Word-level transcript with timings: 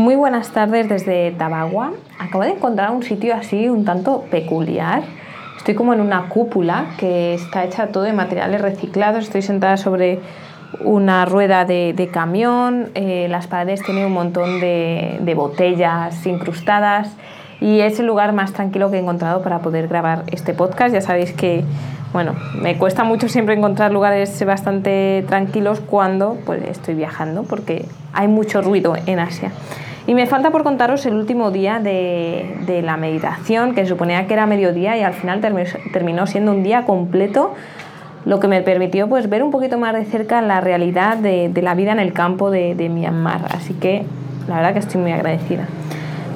Muy 0.00 0.16
buenas 0.16 0.48
tardes 0.52 0.88
desde 0.88 1.30
Tabagua. 1.32 1.92
Acabo 2.18 2.42
de 2.42 2.52
encontrar 2.52 2.90
un 2.90 3.02
sitio 3.02 3.34
así 3.34 3.68
un 3.68 3.84
tanto 3.84 4.22
peculiar. 4.30 5.02
Estoy 5.58 5.74
como 5.74 5.92
en 5.92 6.00
una 6.00 6.30
cúpula 6.30 6.86
que 6.96 7.34
está 7.34 7.64
hecha 7.64 7.88
todo 7.88 8.04
de 8.04 8.14
materiales 8.14 8.62
reciclados. 8.62 9.24
Estoy 9.24 9.42
sentada 9.42 9.76
sobre 9.76 10.20
una 10.82 11.26
rueda 11.26 11.66
de, 11.66 12.08
camión. 12.10 12.88
Eh, 12.94 13.26
las 13.28 13.46
paredes 13.46 13.82
tienen 13.82 14.06
un 14.06 14.14
montón 14.14 14.58
de, 14.58 15.32
botellas 15.36 16.26
incrustadas 16.26 17.14
y 17.60 17.80
es 17.80 18.00
el 18.00 18.06
lugar 18.06 18.32
más 18.32 18.54
tranquilo 18.54 18.90
que 18.90 18.96
he 18.96 19.00
encontrado 19.00 19.42
para 19.42 19.58
poder 19.58 19.86
grabar 19.86 20.24
este 20.28 20.54
podcast. 20.54 20.94
Ya 20.94 21.02
sabéis 21.02 21.34
que 21.34 21.62
bueno, 22.14 22.34
me 22.54 22.78
cuesta 22.78 23.04
mucho 23.04 23.28
siempre 23.28 23.54
encontrar 23.54 23.92
lugares 23.92 24.42
bastante 24.46 25.26
tranquilos 25.28 25.80
cuando 25.80 26.38
pues, 26.46 26.62
estoy 26.62 26.94
viajando 26.94 27.42
porque 27.42 27.84
hay 28.14 28.28
mucho 28.28 28.62
ruido 28.62 28.96
en 29.04 29.18
Asia. 29.18 29.52
Y 30.10 30.14
me 30.16 30.26
falta 30.26 30.50
por 30.50 30.64
contaros 30.64 31.06
el 31.06 31.14
último 31.14 31.52
día 31.52 31.78
de, 31.78 32.80
la 32.82 32.96
meditación, 32.96 33.76
que 33.76 33.86
suponía 33.86 34.26
que 34.26 34.34
era 34.34 34.44
mediodía 34.44 34.96
y 34.96 35.04
al 35.04 35.14
final 35.14 35.40
terminó 35.40 36.26
siendo 36.26 36.50
un 36.50 36.64
día 36.64 36.84
completo, 36.84 37.54
lo 38.24 38.40
que 38.40 38.48
me 38.48 38.60
permitió 38.60 39.08
pues, 39.08 39.30
ver 39.30 39.44
un 39.44 39.52
poquito 39.52 39.78
más 39.78 39.94
de 39.94 40.04
cerca 40.04 40.42
la 40.42 40.60
realidad 40.60 41.16
de, 41.16 41.52
la 41.62 41.76
vida 41.76 41.92
en 41.92 42.00
el 42.00 42.12
campo 42.12 42.50
de, 42.50 42.74
de 42.74 42.88
Myanmar. 42.88 43.42
Así 43.54 43.72
que 43.74 44.04
la 44.48 44.56
verdad 44.56 44.72
que 44.72 44.80
estoy 44.80 45.00
muy 45.00 45.12
agradecida. 45.12 45.68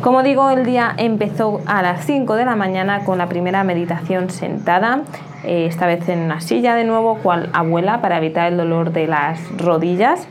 Como 0.03 0.22
digo, 0.22 0.50
el 0.50 0.64
día 0.64 0.94
empezó 0.97 1.61
a 1.66 1.83
las 1.83 2.06
5 2.06 2.36
de 2.36 2.44
la 2.44 2.55
mañana 2.55 3.00
con 3.00 3.19
la 3.19 3.27
primera 3.27 3.64
meditación 3.64 4.31
sentada, 4.31 5.00
eh, 5.42 5.66
esta 5.66 5.88
vez 5.88 6.09
en 6.09 6.20
una 6.20 6.41
silla 6.41 6.77
de 6.77 6.84
nuevo, 6.84 7.19
cual 7.25 7.50
abuela, 7.53 8.00
para 8.00 8.19
evitar 8.19 8.53
el 8.53 8.56
dolor 8.56 8.92
de 8.92 9.09
las 9.09 9.41
rodillas. 9.59 10.28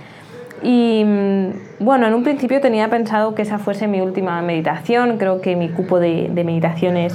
Y 0.63 1.03
mm, 1.03 1.83
bueno, 1.83 2.07
en 2.07 2.13
un 2.13 2.23
principio 2.23 2.61
tenía 2.61 2.89
pensado 2.89 3.35
que 3.35 3.41
esa 3.41 3.59
fuese 3.59 3.87
mi 3.87 4.01
última 4.01 4.41
meditación. 4.41 5.17
Creo 5.17 5.41
que 5.41 5.55
mi 5.55 5.69
cupo 5.69 5.99
de, 5.99 6.29
meditaciones 6.33 7.13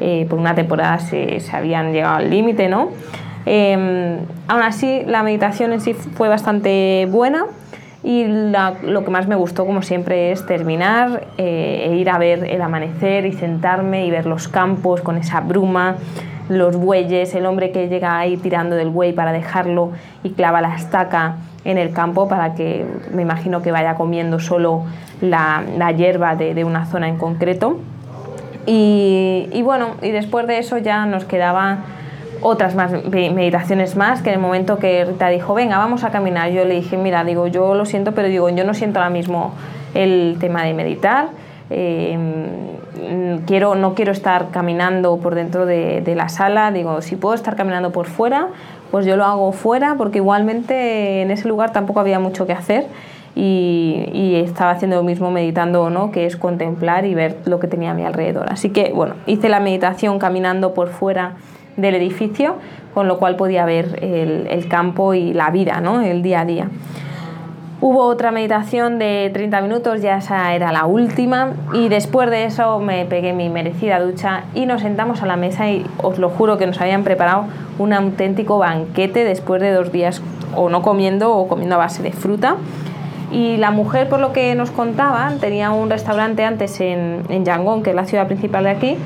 eh, 0.00 0.26
por 0.28 0.38
una 0.38 0.54
temporada 0.54 0.98
se, 0.98 1.40
habían 1.52 1.92
llegado 1.92 2.16
al 2.16 2.30
límite, 2.30 2.68
¿no? 2.68 2.90
Em, 3.46 4.18
aún 4.46 4.62
así, 4.62 5.02
la 5.06 5.22
meditación 5.22 5.72
en 5.72 5.80
sí 5.80 5.94
fue 5.94 6.28
bastante 6.28 7.08
buena 7.10 7.46
y 8.04 8.24
lo 8.26 9.04
que 9.04 9.10
más 9.10 9.26
me 9.26 9.36
gustó, 9.36 9.64
como 9.64 9.82
siempre, 9.82 10.32
es 10.32 10.44
terminar 10.44 11.28
eh, 11.38 11.88
e 11.88 11.96
ir 11.96 12.10
a 12.10 12.18
ver 12.18 12.44
el 12.44 12.60
amanecer 12.60 13.26
y 13.26 13.32
sentarme 13.32 14.06
y 14.06 14.10
ver 14.10 14.26
los 14.26 14.48
campos 14.48 15.00
con 15.00 15.16
esa 15.16 15.40
bruma, 15.40 15.96
los 16.48 16.76
bueyes, 16.76 17.34
el 17.34 17.46
hombre 17.46 17.70
que 17.70 17.88
llega 17.88 18.18
ahí 18.18 18.36
tirando 18.36 18.76
del 18.76 18.90
buey 18.90 19.12
para 19.12 19.32
dejarlo 19.32 19.92
y 20.24 20.30
clava 20.30 20.60
la 20.60 20.74
estaca 20.74 21.36
en 21.64 21.78
el 21.78 21.92
campo 21.92 22.28
para 22.28 22.54
que 22.54 22.84
me 23.12 23.22
imagino 23.22 23.62
que 23.62 23.70
vaya 23.70 23.94
comiendo 23.94 24.40
solo 24.40 24.84
la, 25.20 25.62
hierba 25.96 26.34
de, 26.36 26.64
una 26.64 26.86
zona 26.86 27.08
en 27.08 27.18
concreto. 27.18 27.78
Y, 28.66 29.60
bueno, 29.64 29.96
y 30.02 30.10
después 30.10 30.46
de 30.46 30.58
eso 30.58 30.78
ya 30.78 31.06
nos 31.06 31.24
quedaba 31.24 31.78
otras 32.40 32.74
más 32.74 32.92
meditaciones 33.10 33.96
más, 33.96 34.22
que 34.22 34.30
en 34.30 34.36
el 34.36 34.40
momento 34.40 34.78
que 34.78 35.04
Rita 35.04 35.28
dijo, 35.28 35.54
venga, 35.54 35.78
vamos 35.78 36.02
a 36.02 36.10
caminar, 36.10 36.50
yo 36.50 36.64
le 36.64 36.74
dije, 36.74 36.96
mira, 36.96 37.24
digo, 37.24 37.46
yo 37.46 37.74
lo 37.74 37.86
siento, 37.86 38.12
pero 38.12 38.28
digo, 38.28 38.48
yo 38.50 38.64
no 38.64 38.74
siento 38.74 38.98
ahora 38.98 39.10
mismo 39.10 39.54
el 39.94 40.36
tema 40.40 40.64
de 40.64 40.74
meditar. 40.74 41.28
Eh, 41.70 42.18
quiero, 43.46 43.74
no 43.74 43.94
quiero 43.94 44.12
estar 44.12 44.50
caminando 44.50 45.16
por 45.18 45.34
dentro 45.34 45.66
de, 45.66 46.12
la 46.14 46.28
sala, 46.28 46.70
digo, 46.70 47.02
si 47.02 47.16
puedo 47.16 47.34
estar 47.34 47.56
caminando 47.56 47.92
por 47.92 48.06
fuera, 48.06 48.48
pues 48.92 49.06
yo 49.06 49.16
lo 49.16 49.24
hago 49.24 49.50
fuera, 49.52 49.96
porque 49.96 50.18
igualmente 50.18 51.22
en 51.22 51.30
ese 51.30 51.48
lugar 51.48 51.72
tampoco 51.72 51.98
había 51.98 52.20
mucho 52.20 52.46
que 52.46 52.52
hacer 52.52 52.86
y, 53.34 54.42
estaba 54.44 54.72
haciendo 54.72 54.96
lo 54.96 55.02
mismo 55.02 55.30
meditando 55.30 55.82
o 55.82 55.90
no, 55.90 56.10
que 56.10 56.26
es 56.26 56.36
contemplar 56.36 57.06
y 57.06 57.14
ver 57.14 57.38
lo 57.46 57.58
que 57.58 57.68
tenía 57.68 57.92
a 57.92 57.94
mi 57.94 58.04
alrededor. 58.04 58.52
Así 58.52 58.68
que 58.68 58.92
bueno, 58.92 59.14
hice 59.26 59.48
la 59.48 59.60
meditación 59.60 60.18
caminando 60.18 60.74
por 60.74 60.88
fuera 60.88 61.36
del 61.76 61.94
edificio, 61.94 62.56
con 62.92 63.08
lo 63.08 63.18
cual 63.18 63.36
podía 63.36 63.64
ver 63.64 63.98
el, 64.02 64.68
campo 64.68 65.14
y 65.14 65.32
la 65.32 65.50
vida, 65.50 65.80
¿no? 65.80 66.02
el 66.02 66.22
día 66.22 66.40
a 66.40 66.44
día. 66.44 66.68
Hubo 67.84 68.04
otra 68.04 68.30
meditación 68.30 69.00
de 69.00 69.28
30 69.34 69.60
minutos, 69.60 70.00
ya 70.00 70.18
esa 70.18 70.54
era 70.54 70.70
la 70.70 70.86
última, 70.86 71.54
y 71.72 71.88
después 71.88 72.30
de 72.30 72.44
eso 72.44 72.78
me 72.78 73.04
pegué 73.06 73.32
mi 73.32 73.48
merecida 73.48 73.98
ducha 73.98 74.44
y 74.54 74.66
nos 74.66 74.82
sentamos 74.82 75.20
a 75.20 75.26
la 75.26 75.34
mesa 75.34 75.68
y 75.68 75.84
os 76.00 76.16
lo 76.20 76.30
juro 76.30 76.58
que 76.58 76.66
nos 76.68 76.80
habían 76.80 77.02
preparado 77.02 77.46
un 77.80 77.92
auténtico 77.92 78.58
banquete 78.58 79.24
después 79.24 79.60
de 79.60 79.72
dos 79.72 79.90
días 79.90 80.22
o 80.54 80.68
no 80.70 80.80
comiendo 80.80 81.34
o 81.36 81.48
comiendo 81.48 81.74
a 81.74 81.78
base 81.78 82.04
de 82.04 82.12
fruta. 82.12 82.54
Y 83.32 83.56
la 83.56 83.72
mujer, 83.72 84.08
por 84.08 84.20
lo 84.20 84.32
que 84.32 84.54
nos 84.54 84.70
contaban, 84.70 85.40
tenía 85.40 85.72
un 85.72 85.90
restaurante 85.90 86.44
antes 86.44 86.80
en, 86.80 87.24
en 87.30 87.44
Yangon, 87.44 87.82
que 87.82 87.90
es 87.90 87.96
la 87.96 88.04
ciudad 88.04 88.28
principal 88.28 88.62
de 88.62 88.70
aquí, 88.70 88.96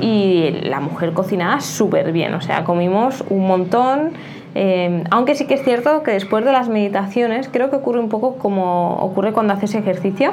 y 0.00 0.50
la 0.62 0.80
mujer 0.80 1.12
cocinaba 1.12 1.60
súper 1.60 2.10
bien, 2.10 2.32
o 2.32 2.40
sea, 2.40 2.64
comimos 2.64 3.22
un 3.28 3.46
montón. 3.46 4.12
Eh, 4.54 5.04
aunque 5.10 5.34
sí 5.34 5.46
que 5.46 5.54
es 5.54 5.64
cierto 5.64 6.02
que 6.02 6.12
después 6.12 6.44
de 6.44 6.52
las 6.52 6.68
meditaciones, 6.68 7.48
creo 7.50 7.70
que 7.70 7.76
ocurre 7.76 8.00
un 8.00 8.08
poco 8.08 8.36
como 8.36 8.96
ocurre 8.96 9.32
cuando 9.32 9.52
haces 9.52 9.74
ejercicio, 9.74 10.32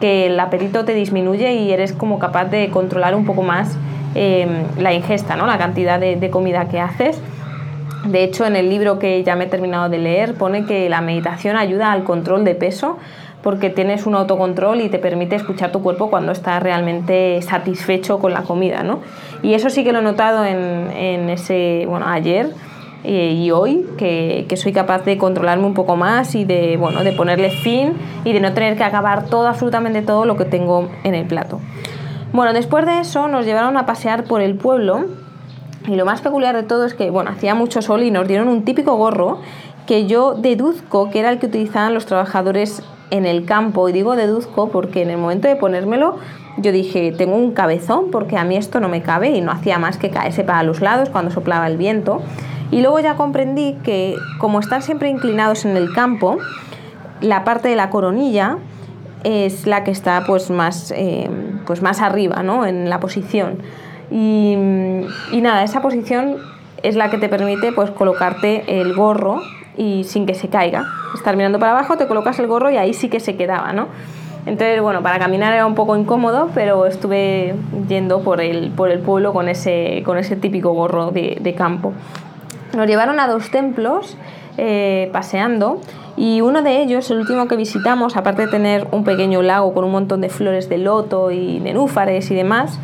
que 0.00 0.26
el 0.26 0.38
apetito 0.38 0.84
te 0.84 0.94
disminuye 0.94 1.54
y 1.54 1.72
eres 1.72 1.92
como 1.92 2.18
capaz 2.18 2.46
de 2.46 2.68
controlar 2.70 3.14
un 3.14 3.24
poco 3.24 3.42
más 3.42 3.76
eh, 4.14 4.46
la 4.78 4.92
ingesta, 4.92 5.36
¿no? 5.36 5.46
la 5.46 5.58
cantidad 5.58 5.98
de, 5.98 6.16
de 6.16 6.30
comida 6.30 6.68
que 6.68 6.80
haces. 6.80 7.20
De 8.04 8.22
hecho, 8.22 8.44
en 8.44 8.56
el 8.56 8.68
libro 8.68 8.98
que 8.98 9.24
ya 9.24 9.36
me 9.36 9.44
he 9.44 9.48
terminado 9.48 9.88
de 9.88 9.98
leer 9.98 10.34
pone 10.34 10.64
que 10.64 10.88
la 10.88 11.00
meditación 11.00 11.56
ayuda 11.56 11.92
al 11.92 12.04
control 12.04 12.44
de 12.44 12.54
peso 12.54 12.98
porque 13.46 13.70
tienes 13.70 14.06
un 14.06 14.16
autocontrol 14.16 14.80
y 14.80 14.88
te 14.88 14.98
permite 14.98 15.36
escuchar 15.36 15.70
tu 15.70 15.80
cuerpo 15.80 16.10
cuando 16.10 16.32
estás 16.32 16.60
realmente 16.60 17.40
satisfecho 17.42 18.18
con 18.18 18.32
la 18.32 18.42
comida, 18.42 18.82
¿no? 18.82 18.98
Y 19.40 19.54
eso 19.54 19.70
sí 19.70 19.84
que 19.84 19.92
lo 19.92 20.00
he 20.00 20.02
notado 20.02 20.44
en, 20.44 21.30
ese, 21.30 21.84
bueno, 21.88 22.06
ayer 22.08 22.50
eh, 23.08 23.34
y 23.34 23.52
hoy, 23.52 23.86
que, 23.96 24.52
soy 24.56 24.72
capaz 24.72 25.04
de 25.04 25.16
controlarme 25.16 25.64
un 25.64 25.74
poco 25.74 25.94
más 25.94 26.34
y 26.34 26.44
de, 26.44 26.76
bueno, 26.76 27.04
de 27.04 27.12
ponerle 27.12 27.50
fin 27.50 27.92
y 28.24 28.32
de 28.32 28.40
no 28.40 28.52
tener 28.52 28.76
que 28.76 28.82
acabar 28.82 29.26
todo, 29.26 29.46
absolutamente 29.46 30.02
todo 30.02 30.24
lo 30.24 30.36
que 30.36 30.44
tengo 30.44 30.90
en 31.04 31.14
el 31.14 31.24
plato. 31.24 31.60
Bueno, 32.32 32.52
después 32.52 32.84
de 32.84 32.98
eso 32.98 33.28
nos 33.28 33.46
llevaron 33.46 33.76
a 33.76 33.86
pasear 33.86 34.24
por 34.24 34.40
el 34.40 34.56
pueblo 34.56 35.04
y 35.86 35.94
lo 35.94 36.04
más 36.04 36.20
peculiar 36.20 36.56
de 36.56 36.64
todo 36.64 36.84
es 36.84 36.94
que, 36.94 37.10
bueno, 37.10 37.30
hacía 37.30 37.54
mucho 37.54 37.80
sol 37.80 38.02
y 38.02 38.10
nos 38.10 38.26
dieron 38.26 38.48
un 38.48 38.64
típico 38.64 38.96
gorro 38.96 39.38
que 39.86 40.06
yo 40.06 40.34
deduzco 40.34 41.08
que 41.10 41.20
era 41.20 41.30
el 41.30 41.38
que 41.38 41.46
utilizaban 41.46 41.94
los 41.94 42.06
trabajadores 42.06 42.82
en 43.12 43.24
el 43.24 43.44
campo, 43.44 43.88
y 43.88 43.92
digo 43.92 44.16
deduzco 44.16 44.68
porque 44.70 45.02
en 45.02 45.10
el 45.10 45.18
momento 45.18 45.46
de 45.46 45.54
ponérmelo 45.54 46.16
yo 46.56 46.72
dije, 46.72 47.12
tengo 47.12 47.36
un 47.36 47.52
cabezón 47.52 48.10
porque 48.10 48.36
a 48.36 48.44
mí 48.44 48.56
esto 48.56 48.80
no 48.80 48.88
me 48.88 49.02
cabe 49.02 49.28
y 49.30 49.40
no 49.40 49.52
hacía 49.52 49.78
más 49.78 49.98
que 49.98 50.10
caerse 50.10 50.42
para 50.42 50.62
los 50.62 50.80
lados 50.80 51.10
cuando 51.10 51.30
soplaba 51.30 51.66
el 51.66 51.76
viento. 51.76 52.22
Y 52.70 52.80
luego 52.80 52.98
ya 53.00 53.14
comprendí 53.14 53.74
que 53.84 54.16
como 54.38 54.60
están 54.60 54.82
siempre 54.82 55.08
inclinados 55.08 55.64
en 55.64 55.76
el 55.76 55.92
campo, 55.92 56.38
la 57.20 57.44
parte 57.44 57.68
de 57.68 57.76
la 57.76 57.90
coronilla 57.90 58.58
es 59.24 59.66
la 59.66 59.84
que 59.84 59.90
está 59.90 60.24
pues 60.26 60.50
más, 60.50 60.92
eh, 60.96 61.30
pues 61.66 61.82
más 61.82 62.00
arriba 62.00 62.42
¿no? 62.42 62.66
en 62.66 62.90
la 62.90 63.00
posición. 63.00 63.58
Y, 64.10 64.56
nada, 65.32 65.64
esa 65.64 65.82
posición 65.82 66.36
es 66.82 66.94
la 66.96 67.10
que 67.10 67.18
te 67.18 67.28
permite 67.28 67.72
pues 67.72 67.90
colocarte 67.90 68.80
el 68.80 68.94
gorro 68.94 69.40
y 69.76 70.04
sin 70.04 70.26
que 70.26 70.34
se 70.34 70.48
caiga. 70.48 70.84
Estar 71.14 71.36
mirando 71.36 71.58
para 71.58 71.72
abajo, 71.72 71.96
te 71.96 72.06
colocas 72.06 72.38
el 72.38 72.46
gorro 72.46 72.70
y 72.70 72.76
ahí 72.76 72.94
sí 72.94 73.08
que 73.08 73.20
se 73.20 73.36
quedaba, 73.36 73.72
¿no? 73.72 73.88
Entonces, 74.46 74.80
bueno, 74.80 75.02
para 75.02 75.18
caminar 75.18 75.52
era 75.52 75.66
un 75.66 75.74
poco 75.74 75.96
incómodo, 75.96 76.50
pero 76.54 76.86
estuve 76.86 77.56
yendo 77.88 78.20
por 78.20 78.40
el, 78.40 78.70
por 78.70 78.92
el 78.92 79.00
pueblo 79.00 79.32
con 79.32 79.48
ese, 79.48 80.02
con 80.04 80.18
ese 80.18 80.36
típico 80.36 80.72
gorro 80.72 81.10
de, 81.10 81.54
campo. 81.58 81.92
Nos 82.74 82.86
llevaron 82.86 83.20
a 83.20 83.28
dos 83.28 83.50
templos 83.50 84.16
eh, 84.58 85.10
paseando 85.12 85.80
y 86.16 86.40
uno 86.40 86.62
de 86.62 86.82
ellos, 86.82 87.10
el 87.10 87.18
último 87.18 87.46
que 87.46 87.56
visitamos, 87.56 88.16
aparte 88.16 88.46
de 88.46 88.48
tener 88.48 88.86
un 88.90 89.04
pequeño 89.04 89.42
lago 89.42 89.74
con 89.74 89.84
un 89.84 89.92
montón 89.92 90.20
de 90.22 90.30
flores 90.30 90.68
de 90.68 90.78
loto 90.78 91.30
y 91.30 91.60
nenúfares 91.60 92.30
y 92.30 92.34
demás, 92.34 92.78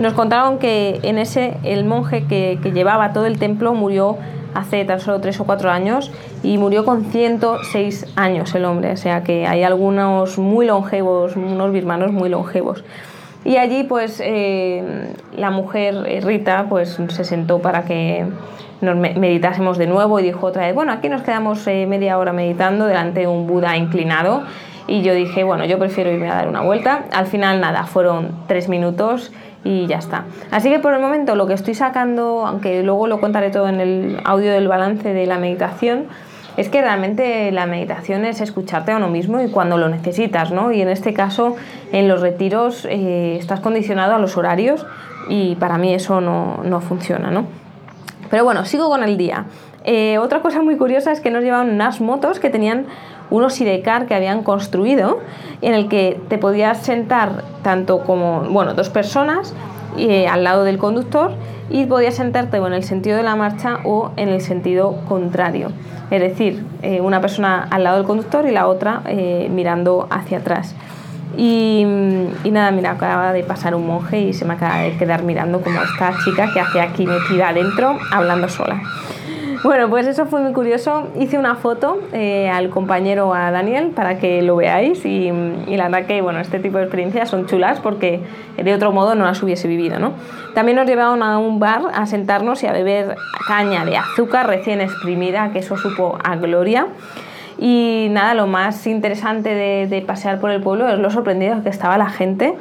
nos 0.00 0.12
contaron 0.12 0.58
que 0.58 1.00
en 1.02 1.18
ese 1.18 1.56
el 1.62 1.84
monje 1.84 2.24
que, 2.26 2.58
que 2.62 2.72
llevaba 2.72 3.12
todo 3.12 3.26
el 3.26 3.38
templo 3.38 3.74
murió 3.74 4.18
hace 4.54 4.84
tan 4.84 5.00
solo 5.00 5.20
3 5.20 5.40
o 5.40 5.44
4 5.44 5.70
años 5.70 6.10
y 6.42 6.58
murió 6.58 6.84
con 6.84 7.04
106 7.06 8.06
años 8.16 8.54
el 8.54 8.64
hombre, 8.64 8.92
o 8.92 8.96
sea 8.96 9.24
que 9.24 9.46
hay 9.46 9.62
algunos 9.62 10.38
muy 10.38 10.66
longevos, 10.66 11.36
unos 11.36 11.72
birmanos 11.72 12.12
muy 12.12 12.28
longevos. 12.28 12.84
Y 13.44 13.56
allí 13.56 13.82
pues 13.82 14.22
eh, 14.24 15.12
la 15.36 15.50
mujer 15.50 16.04
eh, 16.06 16.20
Rita 16.22 16.66
pues 16.68 16.98
se 17.08 17.24
sentó 17.24 17.58
para 17.58 17.84
que 17.84 18.24
nos 18.80 18.96
meditásemos 18.96 19.78
de 19.78 19.86
nuevo 19.86 20.20
y 20.20 20.24
dijo 20.24 20.46
otra 20.46 20.66
vez, 20.66 20.74
bueno, 20.74 20.92
aquí 20.92 21.08
nos 21.08 21.22
quedamos 21.22 21.66
eh, 21.66 21.86
media 21.86 22.18
hora 22.18 22.32
meditando 22.32 22.86
delante 22.86 23.20
de 23.20 23.26
un 23.26 23.46
Buda 23.46 23.76
inclinado 23.76 24.42
y 24.86 25.02
yo 25.02 25.14
dije, 25.14 25.44
bueno, 25.44 25.64
yo 25.64 25.78
prefiero 25.78 26.12
irme 26.12 26.30
a 26.30 26.34
dar 26.34 26.48
una 26.48 26.60
vuelta. 26.60 27.04
Al 27.12 27.26
final 27.26 27.60
nada, 27.60 27.84
fueron 27.84 28.28
tres 28.46 28.68
minutos 28.68 29.32
y 29.64 29.86
ya 29.86 29.98
está. 29.98 30.24
Así 30.50 30.68
que 30.70 30.78
por 30.78 30.92
el 30.94 31.00
momento 31.00 31.34
lo 31.34 31.46
que 31.46 31.54
estoy 31.54 31.74
sacando, 31.74 32.46
aunque 32.46 32.82
luego 32.82 33.06
lo 33.06 33.20
contaré 33.20 33.50
todo 33.50 33.68
en 33.68 33.80
el 33.80 34.20
audio 34.24 34.52
del 34.52 34.68
balance 34.68 35.12
de 35.14 35.26
la 35.26 35.38
meditación, 35.38 36.04
es 36.56 36.68
que 36.68 36.80
realmente 36.82 37.50
la 37.50 37.66
meditación 37.66 38.24
es 38.24 38.40
escucharte 38.40 38.92
a 38.92 38.98
uno 38.98 39.08
mismo 39.08 39.40
y 39.40 39.50
cuando 39.50 39.76
lo 39.76 39.88
necesitas, 39.88 40.52
¿no? 40.52 40.70
Y 40.70 40.82
en 40.82 40.88
este 40.88 41.12
caso, 41.12 41.56
en 41.90 42.06
los 42.06 42.20
retiros 42.20 42.86
eh, 42.88 43.36
estás 43.40 43.60
condicionado 43.60 44.14
a 44.14 44.18
los 44.18 44.36
horarios 44.36 44.86
y 45.28 45.56
para 45.56 45.78
mí 45.78 45.94
eso 45.94 46.20
no, 46.20 46.60
no 46.62 46.80
funciona, 46.80 47.30
¿no? 47.30 47.46
Pero 48.30 48.44
bueno, 48.44 48.64
sigo 48.64 48.88
con 48.88 49.02
el 49.02 49.16
día. 49.16 49.46
Eh, 49.84 50.18
otra 50.18 50.40
cosa 50.40 50.62
muy 50.62 50.76
curiosa 50.76 51.12
es 51.12 51.20
que 51.20 51.30
nos 51.30 51.42
llevaban 51.42 51.70
unas 51.70 52.00
motos 52.00 52.40
que 52.40 52.50
tenían 52.50 52.86
unos 53.30 53.54
sidecar 53.54 54.06
que 54.06 54.14
habían 54.14 54.42
construido 54.42 55.18
en 55.62 55.74
el 55.74 55.88
que 55.88 56.20
te 56.28 56.38
podías 56.38 56.78
sentar 56.78 57.44
tanto 57.62 58.00
como, 58.00 58.42
bueno, 58.50 58.74
dos 58.74 58.90
personas 58.90 59.54
eh, 59.96 60.26
al 60.26 60.44
lado 60.44 60.64
del 60.64 60.78
conductor 60.78 61.32
y 61.70 61.86
podías 61.86 62.14
sentarte 62.14 62.56
en 62.56 62.72
el 62.72 62.82
sentido 62.82 63.16
de 63.16 63.22
la 63.22 63.36
marcha 63.36 63.78
o 63.84 64.10
en 64.16 64.28
el 64.28 64.40
sentido 64.40 64.96
contrario. 65.08 65.70
Es 66.10 66.20
decir, 66.20 66.64
eh, 66.82 67.00
una 67.00 67.20
persona 67.20 67.66
al 67.70 67.84
lado 67.84 67.98
del 67.98 68.06
conductor 68.06 68.46
y 68.46 68.50
la 68.50 68.66
otra 68.66 69.02
eh, 69.06 69.48
mirando 69.50 70.06
hacia 70.10 70.38
atrás. 70.38 70.74
Y, 71.36 71.86
y, 72.44 72.50
nada, 72.50 72.70
mira, 72.70 72.92
acaba 72.92 73.32
de 73.32 73.42
pasar 73.42 73.74
un 73.74 73.86
monje 73.86 74.20
y 74.20 74.32
se 74.32 74.44
me 74.44 74.54
acaba 74.54 74.78
de 74.78 74.96
quedar 74.96 75.22
mirando 75.22 75.60
como 75.60 75.80
esta 75.82 76.12
chica 76.24 76.50
que 76.52 76.60
hace 76.60 76.80
aquí 76.80 77.06
metida 77.06 77.48
adentro 77.48 77.98
hablando 78.10 78.48
sola. 78.48 78.80
Bueno, 79.64 79.88
pues 79.88 80.06
eso 80.06 80.26
fue 80.26 80.42
muy 80.42 80.52
curioso. 80.52 81.08
Hice 81.18 81.38
una 81.38 81.54
foto 81.54 81.98
eh, 82.12 82.50
al 82.50 82.68
compañero, 82.68 83.32
a 83.32 83.50
Daniel, 83.50 83.92
para 83.96 84.18
que 84.18 84.42
lo 84.42 84.56
veáis 84.56 85.06
y, 85.06 85.30
la 85.74 85.88
verdad 85.88 86.06
que, 86.06 86.20
bueno, 86.20 86.38
este 86.40 86.58
tipo 86.58 86.76
de 86.76 86.84
experiencias 86.84 87.30
son 87.30 87.46
chulas 87.46 87.80
porque 87.80 88.20
de 88.58 88.74
otro 88.74 88.92
modo 88.92 89.14
no 89.14 89.24
las 89.24 89.42
hubiese 89.42 89.66
vivido, 89.66 89.98
¿no? 89.98 90.12
También 90.54 90.76
nos 90.76 90.86
llevaron 90.86 91.22
a 91.22 91.38
un 91.38 91.60
bar 91.60 91.80
a 91.94 92.04
sentarnos 92.04 92.62
y 92.62 92.66
a 92.66 92.72
beber 92.72 93.16
caña 93.48 93.86
de 93.86 93.96
azúcar 93.96 94.48
recién 94.48 94.82
exprimida, 94.82 95.50
que 95.50 95.60
eso 95.60 95.78
supo 95.78 96.18
a 96.22 96.36
gloria. 96.36 96.88
Y 97.58 98.08
nada, 98.10 98.34
lo 98.34 98.46
más 98.46 98.86
interesante 98.86 99.50
de, 99.54 100.02
pasear 100.02 100.40
por 100.40 100.50
el 100.50 100.60
pueblo 100.60 100.88
es 100.88 100.98
lo 100.98 101.10
sorprendido 101.10 101.62
que 101.62 101.68
estaba 101.68 101.96
la 101.98 102.10
gente 102.10 102.54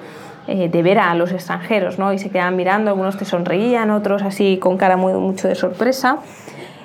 eh, 0.48 0.70
de 0.70 0.84
ver 0.84 1.00
a 1.00 1.14
los 1.16 1.32
extranjeros, 1.32 1.98
¿no? 2.00 2.14
Y 2.14 2.20
se 2.20 2.30
quedaban 2.30 2.56
mirando, 2.56 2.92
algunos 2.92 3.18
te 3.18 3.26
sonreían, 3.26 3.92
otros 3.92 4.22
así 4.22 4.58
con 4.58 4.78
cara 4.78 4.98
muy, 4.98 5.14
mucho 5.14 5.48
de 5.48 5.56
sorpresa. 5.56 6.18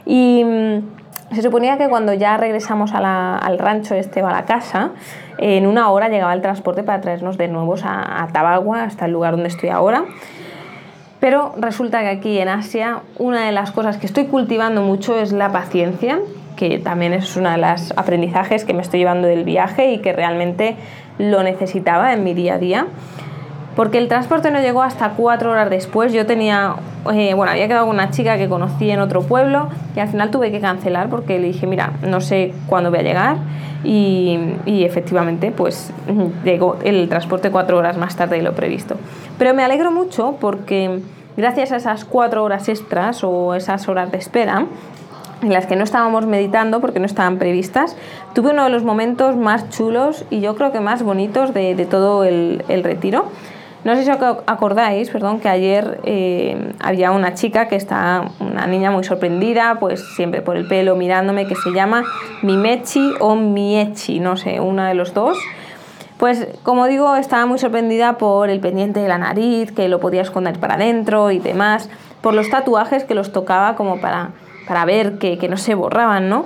Y 0.07 0.43
mm, 0.45 1.35
se 1.35 1.43
suponía 1.43 1.77
que 1.77 1.89
cuando 1.89 2.15
ya 2.15 2.37
regresamos 2.39 2.93
al 2.95 3.59
rancho 3.59 3.95
este 3.95 4.23
o 4.23 4.27
a 4.27 4.33
la 4.33 4.47
casa, 4.47 4.91
en 5.37 5.67
una 5.67 5.91
hora 5.91 6.09
llegaba 6.09 6.33
el 6.33 6.41
transporte 6.41 6.83
para 6.83 7.01
traernos 7.01 7.37
de 7.37 7.49
nuevo 7.49 7.75
a, 7.85 8.23
a 8.23 8.29
Tabagua, 8.29 8.85
hasta 8.85 9.05
el 9.05 9.13
lugar 9.13 9.33
donde 9.33 9.49
estoy 9.49 9.69
ahora. 9.69 10.05
Pero 11.21 11.53
resulta 11.59 12.01
que 12.01 12.09
aquí 12.09 12.39
en 12.39 12.49
Asia 12.49 13.01
una 13.19 13.45
de 13.45 13.53
las 13.53 13.73
cosas 13.73 13.99
que 13.99 14.07
estoy 14.07 14.27
cultivando 14.27 14.83
mucho 14.83 15.19
es 15.19 15.33
la 15.33 15.51
paciencia, 15.51 16.21
que 16.59 16.79
también 16.79 17.15
es 17.15 17.37
uno 17.37 17.51
de 17.51 17.57
los 17.57 17.95
aprendizajes 17.97 18.65
que 18.65 18.75
me 18.75 18.83
estoy 18.83 19.01
llevando 19.01 19.29
del 19.29 19.45
viaje 19.45 19.93
y 19.93 19.99
que 20.01 20.13
realmente 20.13 20.77
lo 21.19 21.43
necesitaba 21.43 22.13
en 22.13 22.25
mi 22.25 22.35
día 22.35 22.55
a 22.55 22.59
día 22.59 22.87
porque 23.79 23.99
el 23.99 24.09
transporte 24.09 24.51
no 24.51 24.59
llegó 24.61 24.83
hasta 24.83 25.11
cuatro 25.11 25.53
horas 25.53 25.71
después. 25.71 26.13
Yo 26.13 26.27
tenía, 26.27 26.75
eh, 27.15 27.33
bueno, 27.35 27.53
había 27.53 27.69
quedado 27.69 27.87
con 27.87 27.95
una 27.95 28.11
chica 28.11 28.37
que 28.37 28.49
conocí 28.49 28.91
en 28.91 28.99
otro 28.99 29.23
pueblo 29.23 29.69
y 29.95 30.01
al 30.01 30.09
final 30.09 30.33
tuve 30.33 30.51
que 30.51 30.59
cancelar 30.59 31.09
porque 31.09 31.39
le 31.39 31.47
dije, 31.47 31.69
mira, 31.69 31.93
no 32.03 32.21
sé 32.21 32.53
cuándo 32.67 32.91
voy 32.91 32.99
a 32.99 33.03
llegar 33.03 33.37
y, 33.85 34.57
efectivamente 34.67 35.53
pues 35.53 35.93
llegó 36.45 36.77
el 36.83 37.09
transporte 37.09 37.53
cuatro 37.53 37.79
horas 37.79 37.97
más 37.97 38.17
tarde 38.17 38.39
de 38.39 38.43
lo 38.43 38.53
previsto. 38.53 38.97
Pero 39.39 39.55
me 39.55 39.63
alegro 39.63 39.93
mucho 39.93 40.39
porque 40.41 40.99
gracias 41.37 41.71
a 41.71 41.77
esas 41.77 42.05
cuatro 42.05 42.43
horas 42.43 42.69
extras 42.69 43.23
o 43.23 43.55
esas 43.55 43.89
horas 43.89 44.11
de 44.11 44.19
espera, 44.19 44.67
en 45.43 45.53
las 45.53 45.67
que 45.67 45.77
no 45.77 45.85
estábamos 45.85 46.27
meditando 46.27 46.81
porque 46.81 46.99
no 46.99 47.07
estaban 47.07 47.39
previstas, 47.39 47.97
tuve 48.35 48.51
uno 48.51 48.65
de 48.65 48.71
los 48.71 48.85
momentos 48.85 49.37
más 49.37 49.71
chulos 49.71 50.25
y 50.31 50.41
yo 50.41 50.57
creo 50.57 50.73
que 50.73 50.81
más 50.81 51.03
bonitos 51.03 51.55
de, 51.55 51.87
todo 51.89 52.25
el, 52.25 52.63
retiro 52.83 53.27
no 53.85 53.95
sé 53.95 54.05
si 54.05 54.11
os 54.11 54.19
acordáis, 54.47 55.09
perdón, 55.09 55.39
que 55.39 55.49
ayer 55.49 56.01
eh, 56.05 56.75
había 56.81 57.13
una 57.13 57.35
chica 57.35 57.69
que 57.69 57.77
está, 57.77 58.25
una 58.41 58.67
niña 58.67 58.91
muy 58.91 59.05
sorprendida, 59.05 59.77
pues 59.79 60.05
siempre 60.17 60.43
por 60.43 60.57
el 60.57 60.67
pelo 60.67 60.97
mirándome, 60.97 61.47
que 61.47 61.55
se 61.55 61.71
llama 61.71 62.03
Mimechi 62.43 63.15
o 63.21 63.37
Miechi, 63.37 64.19
no 64.19 64.37
sé, 64.37 64.61
una 64.61 64.89
de 64.89 64.95
los 64.95 65.15
dos. 65.15 65.39
Pues 66.19 66.49
como 66.65 66.87
digo, 66.87 67.15
estaba 67.15 67.47
muy 67.47 67.61
sorprendida 67.61 68.19
por 68.19 68.51
el 68.51 68.59
pendiente 68.59 68.99
de 68.99 69.07
la 69.07 69.19
nariz, 69.19 69.71
que 69.71 69.89
lo 69.89 70.01
podía 70.01 70.23
esconder 70.23 70.59
para 70.59 70.75
adentro 70.75 71.31
y 71.31 71.39
demás, 71.39 71.89
por 72.21 72.35
los 72.35 72.51
tatuajes 72.51 73.05
que 73.05 73.15
los 73.15 73.33
tocaba 73.33 73.77
como 73.77 74.01
para, 74.01 74.33
para 74.69 74.85
ver 74.85 75.19
que, 75.19 75.39
que 75.39 75.49
no 75.49 75.57
se 75.57 75.75
borraban, 75.75 76.29
¿no? 76.29 76.45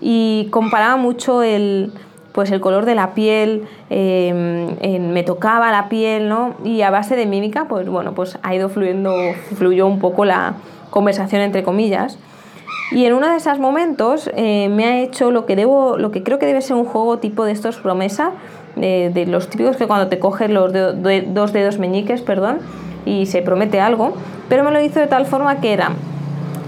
Y 0.00 0.48
comparaba 0.50 0.96
mucho 0.96 1.42
el, 1.42 1.92
pues 2.34 2.50
el 2.50 2.60
color 2.60 2.84
de 2.84 2.96
la 2.96 3.14
piel, 3.14 3.62
em, 3.90 5.12
me 5.12 5.22
tocaba 5.22 5.70
la 5.70 5.88
piel, 5.88 6.28
¿no? 6.28 6.54
Y 6.64 6.82
a 6.82 6.90
base 6.90 7.14
de 7.14 7.26
mímica, 7.26 7.66
pues 7.68 7.88
bueno, 7.88 8.12
pues 8.12 8.38
ha 8.42 8.52
ido 8.52 8.68
fluyendo, 8.68 9.14
fluyó 9.56 9.86
un 9.86 10.00
poco 10.00 10.24
la 10.24 10.54
conversación 10.90 11.42
entre 11.42 11.62
comillas. 11.62 12.18
Y 12.90 13.04
en 13.06 13.14
uno 13.14 13.28
de 13.30 13.36
esos 13.36 13.60
momentos 13.60 14.28
eh, 14.34 14.68
me 14.68 14.84
ha 14.84 14.98
hecho 14.98 15.30
lo 15.30 15.46
que 15.46 15.54
debo, 15.54 15.96
lo 15.96 16.10
que 16.10 16.24
creo 16.24 16.40
que 16.40 16.46
debe 16.46 16.60
ser 16.60 16.74
un 16.76 16.84
juego 16.86 17.18
tipo 17.18 17.44
de 17.44 17.52
estos 17.52 17.76
promesa, 17.76 18.32
de, 18.74 19.26
los 19.28 19.48
típicos 19.48 19.76
que 19.76 19.86
cuando 19.86 20.08
te 20.08 20.18
coges 20.18 20.50
los 20.50 20.72
dos 20.72 21.52
dedos 21.52 21.78
meñiques, 21.78 22.20
perdón, 22.22 22.58
y 23.06 23.26
se 23.26 23.42
promete 23.42 23.80
algo, 23.80 24.12
pero 24.48 24.64
me 24.64 24.72
lo 24.72 24.80
hizo 24.80 24.98
de 24.98 25.06
tal 25.06 25.24
forma 25.26 25.60
que 25.60 25.72
era, 25.72 25.92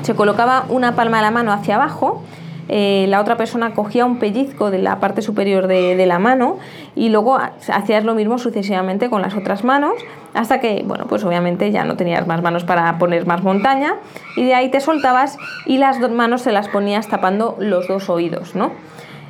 se 0.06 0.14
colocaba 0.14 0.64
una 0.68 0.94
palma 0.94 1.16
de 1.16 1.24
la 1.24 1.30
mano 1.32 1.52
hacia 1.52 1.74
abajo 1.74 2.22
eh, 2.68 3.06
la 3.08 3.20
otra 3.20 3.36
persona 3.36 3.74
cogía 3.74 4.04
un 4.04 4.18
pellizco 4.18 4.70
de 4.70 4.78
la 4.78 4.98
parte 4.98 5.22
superior 5.22 5.68
de, 5.68 6.04
la 6.06 6.18
mano 6.18 6.58
y 6.96 7.10
luego 7.10 7.38
hacías 7.68 8.04
lo 8.04 8.14
mismo 8.14 8.38
sucesivamente 8.38 9.08
con 9.08 9.22
las 9.22 9.36
otras 9.36 9.62
manos 9.62 9.94
hasta 10.34 10.60
que, 10.60 10.82
bueno, 10.84 11.06
pues 11.08 11.22
obviamente 11.24 11.70
ya 11.70 11.84
no 11.84 11.96
tenías 11.96 12.26
más 12.26 12.42
manos 12.42 12.64
para 12.64 12.98
poner 12.98 13.26
más 13.26 13.42
montaña 13.42 13.94
y 14.36 14.44
de 14.44 14.54
ahí 14.54 14.68
te 14.68 14.80
soltabas 14.80 15.38
y 15.64 15.78
las 15.78 16.00
dos 16.00 16.10
manos 16.10 16.42
se 16.42 16.52
las 16.52 16.68
ponías 16.68 17.06
tapando 17.08 17.56
los 17.60 17.86
dos 17.86 18.10
oídos, 18.10 18.54
¿no? 18.56 18.72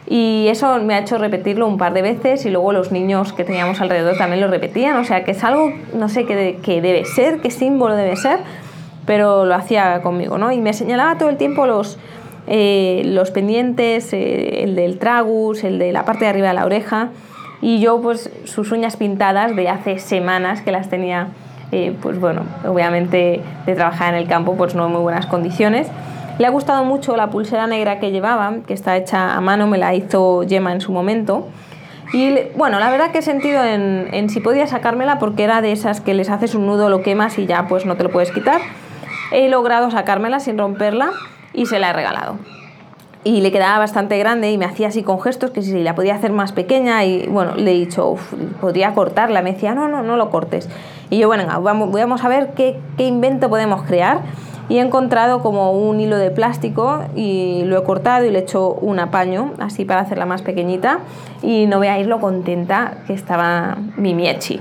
Y 0.09 0.47
eso 0.49 0.79
me 0.79 0.95
ha 0.95 1.01
hecho 1.01 1.19
repetirlo 1.19 1.67
un 1.67 1.79
par 1.79 1.93
de 1.93 2.01
veces 2.01 2.47
y 2.47 2.51
luego 2.51 2.73
los 2.73 2.93
niños 2.93 3.33
que 3.33 3.45
teníamos 3.45 3.81
alrededor 3.81 4.17
también 4.17 4.41
lo 4.41 4.49
repetían, 4.49 4.97
o 4.97 5.05
sea 5.05 5.25
que 5.25 5.33
es 5.33 5.45
algo, 5.45 5.73
no 5.95 6.09
sé 6.09 6.25
qué, 6.27 6.61
qué 6.63 6.81
debe 6.81 7.05
ser, 7.05 7.41
qué 7.41 7.51
símbolo 7.51 7.97
debe 7.97 8.17
ser, 8.17 8.39
pero 9.07 9.45
lo 9.45 9.55
hacía 9.55 10.03
conmigo, 10.03 10.37
¿no? 10.37 10.53
Y 10.53 10.61
me 10.61 10.73
señalaba 10.73 11.17
todo 11.17 11.31
el 11.31 11.37
tiempo 11.37 11.67
los, 11.67 11.99
eh, 12.47 13.03
los 13.07 13.31
pendientes, 13.31 14.13
eh, 14.13 14.65
el 14.65 14.75
del 14.75 14.99
tragus, 14.99 15.65
el 15.65 15.79
de 15.79 15.93
la 15.93 16.05
parte 16.05 16.25
de 16.25 16.31
arriba 16.31 16.49
de 16.49 16.55
la 16.55 16.67
oreja 16.67 17.11
y 17.63 17.81
yo 17.81 18.01
pues 18.01 18.31
sus 18.45 18.71
uñas 18.73 18.97
pintadas 18.97 19.57
de 19.57 19.69
hace 19.69 19.99
semanas 19.99 20.61
que 20.61 20.73
las 20.73 20.91
tenía 20.91 21.29
eh, 21.73 21.97
pues 22.01 22.21
bueno, 22.21 22.43
obviamente 22.67 23.43
de 23.65 23.75
trabajar 23.75 24.15
en 24.15 24.21
el 24.21 24.29
campo 24.29 24.57
pues 24.57 24.75
no 24.75 24.87
en 24.87 24.93
muy 24.93 25.01
buenas 25.01 25.27
condiciones. 25.27 25.89
Le 26.39 26.47
ha 26.47 26.51
gustado 26.51 26.85
mucho 26.85 27.17
la 27.17 27.31
pulsera 27.31 27.67
negra 27.67 27.99
que 27.99 28.11
llevaba, 28.11 28.57
que 28.67 28.75
está 28.75 28.97
hecha 28.97 29.35
a 29.35 29.41
mano, 29.41 29.67
me 29.67 29.79
la 29.79 29.95
hizo 29.95 30.45
Gemma 30.47 30.73
en 30.73 30.83
su 30.83 30.93
momento. 30.93 31.49
Y 32.13 32.37
bueno, 32.57 32.79
la 32.79 32.91
verdad 32.91 33.11
que 33.11 33.19
he 33.19 33.23
sentido 33.23 33.65
en, 33.65 34.09
en 34.13 34.29
si 34.29 34.41
podía 34.41 34.67
sacármela 34.67 35.19
porque 35.19 35.43
era 35.45 35.61
de 35.61 35.73
esas 35.73 36.01
que 36.01 36.15
les 36.15 36.31
haces 36.31 36.55
un 36.55 36.67
nudo, 36.67 36.89
lo 36.89 37.03
quemas 37.03 37.39
y 37.39 37.47
ya 37.47 37.67
pues 37.67 37.85
no 37.87 37.97
te 37.97 38.05
lo 38.05 38.11
puedes 38.11 38.31
quitar. 38.31 38.61
He 39.33 39.49
logrado 39.49 39.91
sacármela 39.91 40.41
sin 40.41 40.59
romperla 40.59 41.11
y 41.53 41.67
se 41.67 41.79
la 41.79 41.91
he 41.91 41.93
regalado. 41.93 42.37
Y 43.25 43.41
le 43.41 43.51
quedaba 43.51 43.79
bastante 43.79 44.19
grande 44.19 44.53
y 44.53 44.59
me 44.59 44.67
hacía 44.67 44.89
así 44.89 45.03
con 45.03 45.21
gestos 45.21 45.51
que 45.51 45.61
si 45.61 45.83
la 45.83 45.97
podía 45.97 46.15
hacer 46.15 46.31
más 46.31 46.53
pequeña 46.53 47.05
y 47.05 47.27
bueno, 47.27 47.57
le 47.57 47.73
he 47.73 47.75
dicho, 47.75 48.15
podría 48.61 48.95
cortarla. 48.95 49.43
Me 49.43 49.53
decía, 49.53 49.75
no, 49.75 49.89
no, 49.89 50.03
no 50.05 50.17
lo 50.17 50.31
cortes. 50.31 50.69
Y 51.11 51.19
yo, 51.19 51.27
bueno, 51.27 51.45
vamos, 51.61 51.91
vamos 51.91 52.25
a 52.25 52.29
ver 52.29 52.53
qué, 52.55 52.79
qué 52.97 53.05
invento 53.05 53.49
podemos 53.49 53.83
crear 53.83 54.21
y 54.69 54.79
he 54.79 54.81
encontrado 54.81 55.43
como 55.43 55.73
un 55.73 56.01
hilo 56.01 56.17
de 56.17 56.31
plástico 56.31 57.05
y 57.15 57.63
lo 57.65 57.79
he 57.79 57.85
cortado 57.85 58.25
y 58.25 58.31
le 58.31 58.41
he 58.41 58.43
hecho 58.43 58.73
un 58.75 58.99
apaño 58.99 59.53
así 59.59 59.85
para 59.85 60.01
hacerla 60.01 60.27
más 60.27 60.43
pequeñita 60.43 61.01
y 61.43 61.67
no 61.67 61.79
veáis 61.79 62.07
lo 62.07 62.21
contenta 62.21 62.99
que 63.07 63.13
estaba 63.13 63.77
mi 63.97 64.15
miechi. 64.15 64.61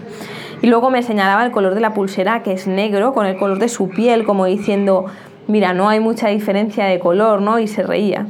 Y 0.66 0.68
luego 0.68 0.90
me 0.90 1.04
señalaba 1.04 1.46
el 1.46 1.52
color 1.52 1.76
de 1.76 1.80
la 1.80 1.94
pulsera 1.94 2.42
que 2.42 2.52
es 2.52 2.66
negro 2.66 3.14
con 3.14 3.28
el 3.28 3.38
color 3.38 3.60
de 3.60 3.70
su 3.70 3.88
piel 3.88 4.26
como 4.26 4.46
diciendo 4.46 5.06
mira, 5.46 5.76
no 5.76 5.90
hay 5.90 6.00
mucha 6.00 6.30
diferencia 6.30 6.86
de 6.86 6.98
color, 6.98 7.40
¿no? 7.40 7.60
Y 7.60 7.68
se 7.68 7.84
reía. 7.84 8.26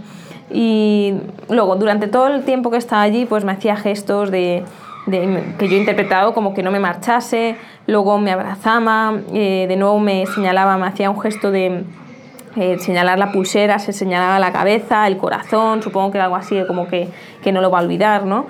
Y 0.51 1.13
luego, 1.47 1.77
durante 1.77 2.09
todo 2.09 2.27
el 2.27 2.43
tiempo 2.43 2.71
que 2.71 2.75
estaba 2.75 3.03
allí, 3.03 3.25
pues 3.25 3.45
me 3.45 3.53
hacía 3.53 3.77
gestos 3.77 4.31
de, 4.31 4.65
que 5.09 5.69
yo 5.69 5.77
he 5.77 5.79
interpretado 5.79 6.33
como 6.33 6.53
que 6.53 6.61
no 6.61 6.71
me 6.71 6.79
marchase, 6.81 7.55
luego 7.87 8.17
me 8.17 8.33
abrazaba, 8.33 9.13
eh, 9.33 9.65
de 9.69 9.77
nuevo 9.77 10.01
me 10.01 10.25
señalaba, 10.25 10.77
me 10.77 10.87
hacía 10.87 11.09
un 11.09 11.21
gesto 11.21 11.51
de 11.51 11.85
eh, 12.57 12.77
señalar 12.79 13.17
la 13.17 13.31
pulsera, 13.31 13.79
se 13.79 13.93
señalaba 13.93 14.39
la 14.39 14.51
cabeza, 14.51 15.07
el 15.07 15.15
corazón, 15.15 15.81
supongo 15.81 16.11
que 16.11 16.17
era 16.17 16.25
algo 16.25 16.35
así 16.35 16.61
como 16.67 16.89
que, 16.89 17.07
que 17.41 17.53
no 17.53 17.61
lo 17.61 17.71
va 17.71 17.79
a 17.79 17.83
olvidar, 17.83 18.25
¿no? 18.25 18.45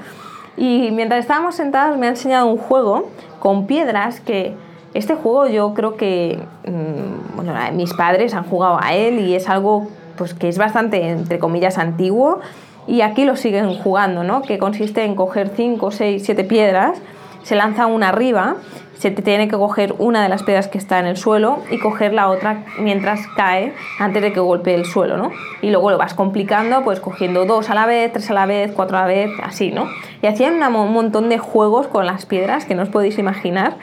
Y 0.57 0.91
mientras 0.91 1.21
estábamos 1.21 1.55
sentados 1.55 1.97
me 1.97 2.07
ha 2.07 2.09
enseñado 2.09 2.47
un 2.47 2.57
juego 2.57 3.09
con 3.39 3.67
piedras 3.67 4.19
que 4.19 4.55
este 4.93 5.15
juego 5.15 5.47
yo 5.47 5.73
creo 5.73 5.97
que 5.97 6.39
mm, 6.65 7.75
mis 7.75 7.93
padres 7.93 8.33
han 8.33 8.45
jugado 8.45 8.79
a 8.81 8.93
él 8.93 9.19
y 9.19 9.35
es 9.35 9.49
algo 9.49 9.87
pues, 10.17 10.33
que 10.33 10.47
es 10.47 10.57
bastante, 10.57 11.09
entre 11.09 11.39
comillas, 11.39 11.77
antiguo 11.77 12.39
y 12.87 13.01
aquí 13.01 13.25
lo 13.25 13.35
siguen 13.35 13.73
jugando, 13.77 14.23
¿no? 14.23 14.41
que 14.41 14.57
consiste 14.57 15.03
en 15.03 15.15
coger 15.15 15.51
5, 15.55 15.91
6, 15.91 16.23
7 16.23 16.43
piedras, 16.43 16.97
se 17.45 17.55
lanza 17.55 17.85
una 17.85 18.09
arriba, 18.09 18.55
se 18.97 19.11
tiene 19.11 19.47
que 19.47 19.55
coger 19.55 19.93
una 19.99 20.23
de 20.23 20.29
las 20.29 20.41
piedras 20.41 20.67
que 20.67 20.79
está 20.79 20.99
en 20.99 21.05
el 21.05 21.15
suelo 21.15 21.59
y 21.69 21.77
coger 21.77 22.11
la 22.11 22.27
otra 22.29 22.63
mientras 22.79 23.27
cae 23.35 23.71
antes 23.99 24.23
de 24.23 24.33
que 24.33 24.39
golpee 24.39 24.73
el 24.73 24.85
suelo, 24.85 25.15
¿no? 25.15 25.31
Y 25.61 25.69
luego 25.69 25.91
lo 25.91 25.99
vas 25.99 26.15
complicando, 26.15 26.83
pues 26.83 26.99
cogiendo 26.99 27.45
dos 27.45 27.69
a 27.69 27.75
la 27.75 27.85
vez, 27.85 28.11
tres 28.11 28.31
a 28.31 28.33
la 28.33 28.47
vez, 28.47 28.71
cuatro 28.75 28.97
a 28.97 29.01
la 29.01 29.07
vez, 29.07 29.29
así, 29.43 29.69
¿no? 29.71 29.87
Y 30.23 30.27
hacían 30.27 30.55
un 30.75 30.91
montón 30.91 31.29
de 31.29 31.37
juegos 31.37 31.85
con 31.85 32.07
las 32.07 32.25
piedras 32.25 32.65
que 32.65 32.73
no 32.73 32.81
os 32.81 32.89
podéis 32.89 33.19
imaginar. 33.19 33.77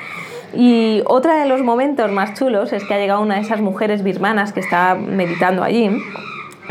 Y 0.54 1.02
otro 1.06 1.32
de 1.32 1.46
los 1.46 1.62
momentos 1.62 2.10
más 2.10 2.34
chulos 2.34 2.72
es 2.72 2.82
que 2.82 2.94
ha 2.94 2.98
llegado 2.98 3.20
una 3.20 3.36
de 3.36 3.42
esas 3.42 3.60
mujeres 3.60 4.02
birmanas 4.02 4.52
que 4.52 4.58
está 4.58 4.96
meditando 4.96 5.62
allí 5.62 5.88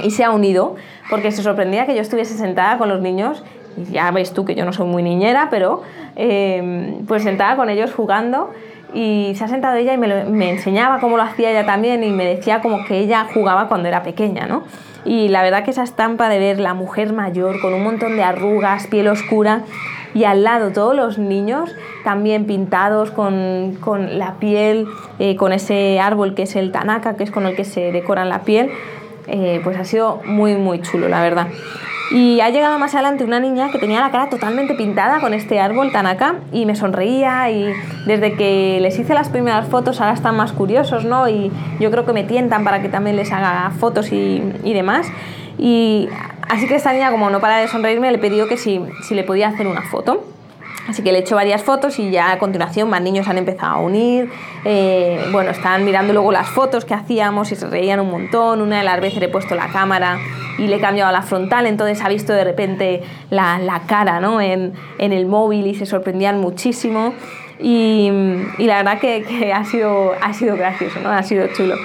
y 0.03 0.12
se 0.12 0.25
ha 0.25 0.31
unido 0.31 0.75
porque 1.10 1.31
se 1.31 1.41
sorprendía 1.41 1.86
que 1.86 1.95
yo 1.95 2.01
estuviese 2.01 2.36
sentada 2.36 2.77
con 2.77 2.89
los 2.89 3.01
niños. 3.01 3.43
Ya 3.91 4.11
ves 4.11 4.33
tú 4.33 4.45
que 4.45 4.55
yo 4.55 4.65
no 4.65 4.73
soy 4.73 4.87
muy 4.87 5.03
niñera, 5.03 5.47
pero 5.49 5.81
eh, 6.15 6.99
pues 7.07 7.23
sentada 7.23 7.55
con 7.55 7.69
ellos 7.69 7.93
jugando 7.93 8.51
y 8.93 9.33
se 9.35 9.45
ha 9.45 9.47
sentado 9.47 9.77
ella 9.77 9.93
y 9.93 9.97
me, 9.97 10.25
me, 10.25 10.49
enseñaba 10.49 10.99
cómo 10.99 11.17
lo 11.17 11.23
hacía 11.23 11.51
ella 11.51 11.65
también 11.65 12.03
y 12.03 12.09
me 12.09 12.25
decía 12.25 12.61
como 12.61 12.83
que 12.85 12.99
ella 12.99 13.27
jugaba 13.33 13.67
cuando 13.67 13.87
era 13.87 14.03
pequeña, 14.03 14.47
¿no? 14.47 14.63
Y 15.05 15.29
la 15.29 15.41
verdad 15.41 15.63
que 15.63 15.71
esa 15.71 15.83
estampa 15.83 16.29
de 16.29 16.39
ver 16.39 16.59
la 16.59 16.73
mujer 16.73 17.13
mayor 17.13 17.59
con 17.61 17.73
un 17.73 17.83
montón 17.83 18.15
de 18.17 18.23
arrugas, 18.23 18.87
piel 18.87 19.07
oscura 19.07 19.63
y 20.13 20.25
al 20.25 20.43
lado 20.43 20.71
todos 20.71 20.95
los 20.95 21.17
niños 21.17 21.73
también 22.03 22.45
pintados 22.45 23.11
con, 23.11 23.77
con 23.79 24.19
la 24.19 24.35
piel, 24.35 24.87
eh, 25.19 25.35
con 25.35 25.53
ese 25.53 25.99
árbol 25.99 26.35
que 26.35 26.43
es 26.43 26.55
el 26.55 26.71
tanaka, 26.71 27.15
que 27.15 27.23
es 27.23 27.31
con 27.31 27.45
el 27.45 27.55
que 27.55 27.63
se 27.63 27.91
decoran 27.91 28.29
la 28.29 28.41
piel, 28.41 28.69
eh, 29.27 29.61
pues 29.63 29.77
ha 29.77 29.85
sido 29.85 30.21
muy 30.25 30.55
muy 30.55 30.81
chulo, 30.81 31.07
la 31.07 31.21
verdad. 31.21 31.47
Y 32.11 32.41
ha 32.41 32.49
llegado 32.49 32.77
más 32.77 32.93
adelante 32.93 33.23
una 33.23 33.39
niña 33.39 33.71
que 33.71 33.79
tenía 33.79 34.01
la 34.01 34.11
cara 34.11 34.29
totalmente 34.29 34.75
pintada 34.75 35.21
con 35.21 35.33
este 35.33 35.61
árbol 35.61 35.93
Tanaka 35.93 36.35
y 36.51 36.65
me 36.65 36.75
sonreía 36.75 37.49
y 37.49 37.73
desde 38.05 38.35
que 38.35 38.79
les 38.81 38.99
hice 38.99 39.13
las 39.13 39.29
primeras 39.29 39.69
fotos 39.69 40.01
ahora 40.01 40.13
están 40.13 40.35
más 40.35 40.51
curiosos, 40.51 41.05
¿no? 41.05 41.29
Y 41.29 41.51
yo 41.79 41.89
creo 41.89 42.05
que 42.05 42.11
me 42.11 42.25
tientan 42.25 42.65
para 42.65 42.81
que 42.81 42.89
también 42.89 43.15
les 43.15 43.31
haga 43.31 43.71
fotos 43.79 44.11
y, 44.11 44.41
demás. 44.63 45.07
Y 45.57 46.09
así 46.49 46.67
que 46.67 46.75
esta 46.75 46.91
niña, 46.91 47.11
como 47.11 47.29
no 47.29 47.39
para 47.39 47.57
de 47.57 47.69
sonreírme, 47.69 48.11
le 48.11 48.17
pidió 48.17 48.49
que 48.49 48.57
si, 48.57 48.81
si 49.03 49.15
le 49.15 49.23
podía 49.23 49.47
hacer 49.47 49.67
una 49.67 49.83
foto. 49.83 50.21
Así 50.88 51.03
que 51.03 51.11
le 51.11 51.19
he 51.19 51.21
hecho 51.21 51.35
varias 51.35 51.63
fotos 51.63 52.00
y 52.00 52.11
ya 52.11 52.31
a 52.31 52.39
continuación 52.39 52.89
más 52.89 53.01
niños 53.01 53.27
han 53.27 53.38
empezado 53.38 53.75
a 53.75 53.79
unir. 53.79 54.29
Eh, 54.65 55.23
bueno, 55.31 55.51
están 55.51 55.85
mirando 55.85 56.13
luego 56.13 56.31
las 56.31 56.47
fotos 56.47 56.85
que 56.85 56.93
hacíamos 56.93 57.51
y 57.51 57.55
se 57.55 57.67
reían 57.67 58.00
un 58.00 58.09
montón. 58.09 58.61
Una 58.61 58.79
de 58.79 58.83
las 58.83 59.00
veces 59.00 59.19
le 59.19 59.27
he 59.27 59.29
puesto 59.29 59.55
la 59.55 59.67
cámara 59.67 60.17
y 60.57 60.67
le 60.67 60.75
he 60.75 60.79
cambiado 60.79 61.11
la 61.11 61.21
frontal, 61.21 61.65
entonces 61.65 62.03
ha 62.03 62.09
visto 62.09 62.33
de 62.33 62.43
repente 62.43 63.01
la, 63.29 63.57
la 63.59 63.81
cara 63.88 64.19
¿no? 64.19 64.41
en, 64.41 64.73
en, 65.00 65.13
el 65.13 65.25
móvil 65.25 65.67
y 65.67 65.75
se 65.75 65.85
sorprendían 65.85 66.39
muchísimo. 66.39 67.13
Y, 67.59 68.09
y 68.57 68.65
la 68.65 68.77
verdad 68.77 69.00
que, 69.00 69.23
que, 69.23 69.53
ha, 69.53 69.63
sido, 69.63 70.13
ha 70.19 70.33
sido 70.33 70.55
gracioso, 70.55 71.00
¿no? 71.01 71.09
ha 71.09 71.23
sido 71.23 71.47
chulo. 71.55 71.75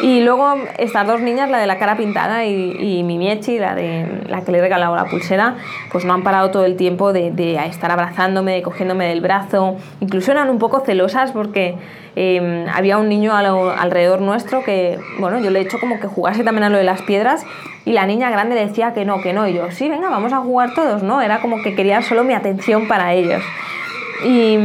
Y 0.00 0.20
luego 0.20 0.54
estas 0.78 1.06
dos 1.06 1.20
niñas, 1.20 1.50
la 1.50 1.58
de 1.58 1.66
la 1.66 1.78
cara 1.78 1.96
pintada 1.96 2.44
y, 2.44 2.76
y 2.78 3.02
mi 3.02 3.18
Miechi, 3.18 3.58
la, 3.58 3.74
de, 3.74 4.22
la 4.28 4.42
que 4.42 4.52
le 4.52 4.58
he 4.58 4.60
regalado 4.60 4.94
la 4.94 5.06
pulsera, 5.06 5.56
pues 5.90 6.04
no 6.04 6.14
han 6.14 6.22
parado 6.22 6.50
todo 6.50 6.64
el 6.64 6.76
tiempo 6.76 7.12
de, 7.12 7.58
estar 7.66 7.90
abrazándome, 7.90 8.62
cogiéndome 8.62 9.08
del 9.08 9.20
brazo. 9.20 9.76
Incluso 10.00 10.30
eran 10.30 10.50
un 10.50 10.58
poco 10.58 10.80
celosas 10.80 11.32
porque 11.32 11.74
eh, 12.14 12.66
había 12.72 12.98
un 12.98 13.08
niño 13.08 13.34
alrededor 13.34 14.20
nuestro 14.20 14.62
que, 14.62 15.00
bueno, 15.18 15.40
yo 15.40 15.50
le 15.50 15.58
he 15.58 15.62
hecho 15.62 15.80
como 15.80 15.98
que 15.98 16.06
jugase 16.06 16.44
también 16.44 16.64
a 16.64 16.70
lo 16.70 16.78
de 16.78 16.84
las 16.84 17.02
piedras 17.02 17.44
y 17.84 17.92
la 17.92 18.06
niña 18.06 18.30
grande 18.30 18.54
decía 18.54 18.92
que 18.92 19.04
no, 19.04 19.20
que 19.20 19.32
no. 19.32 19.48
Y 19.48 19.54
yo, 19.54 19.70
sí, 19.72 19.88
venga, 19.88 20.10
vamos 20.10 20.32
a 20.32 20.38
jugar 20.38 20.74
todos, 20.74 21.02
¿no? 21.02 21.20
Era 21.20 21.40
como 21.40 21.60
que 21.62 21.74
quería 21.74 22.02
solo 22.02 22.22
mi 22.22 22.34
atención 22.34 22.86
para 22.86 23.14
ellos. 23.14 23.42
Y 24.24 24.58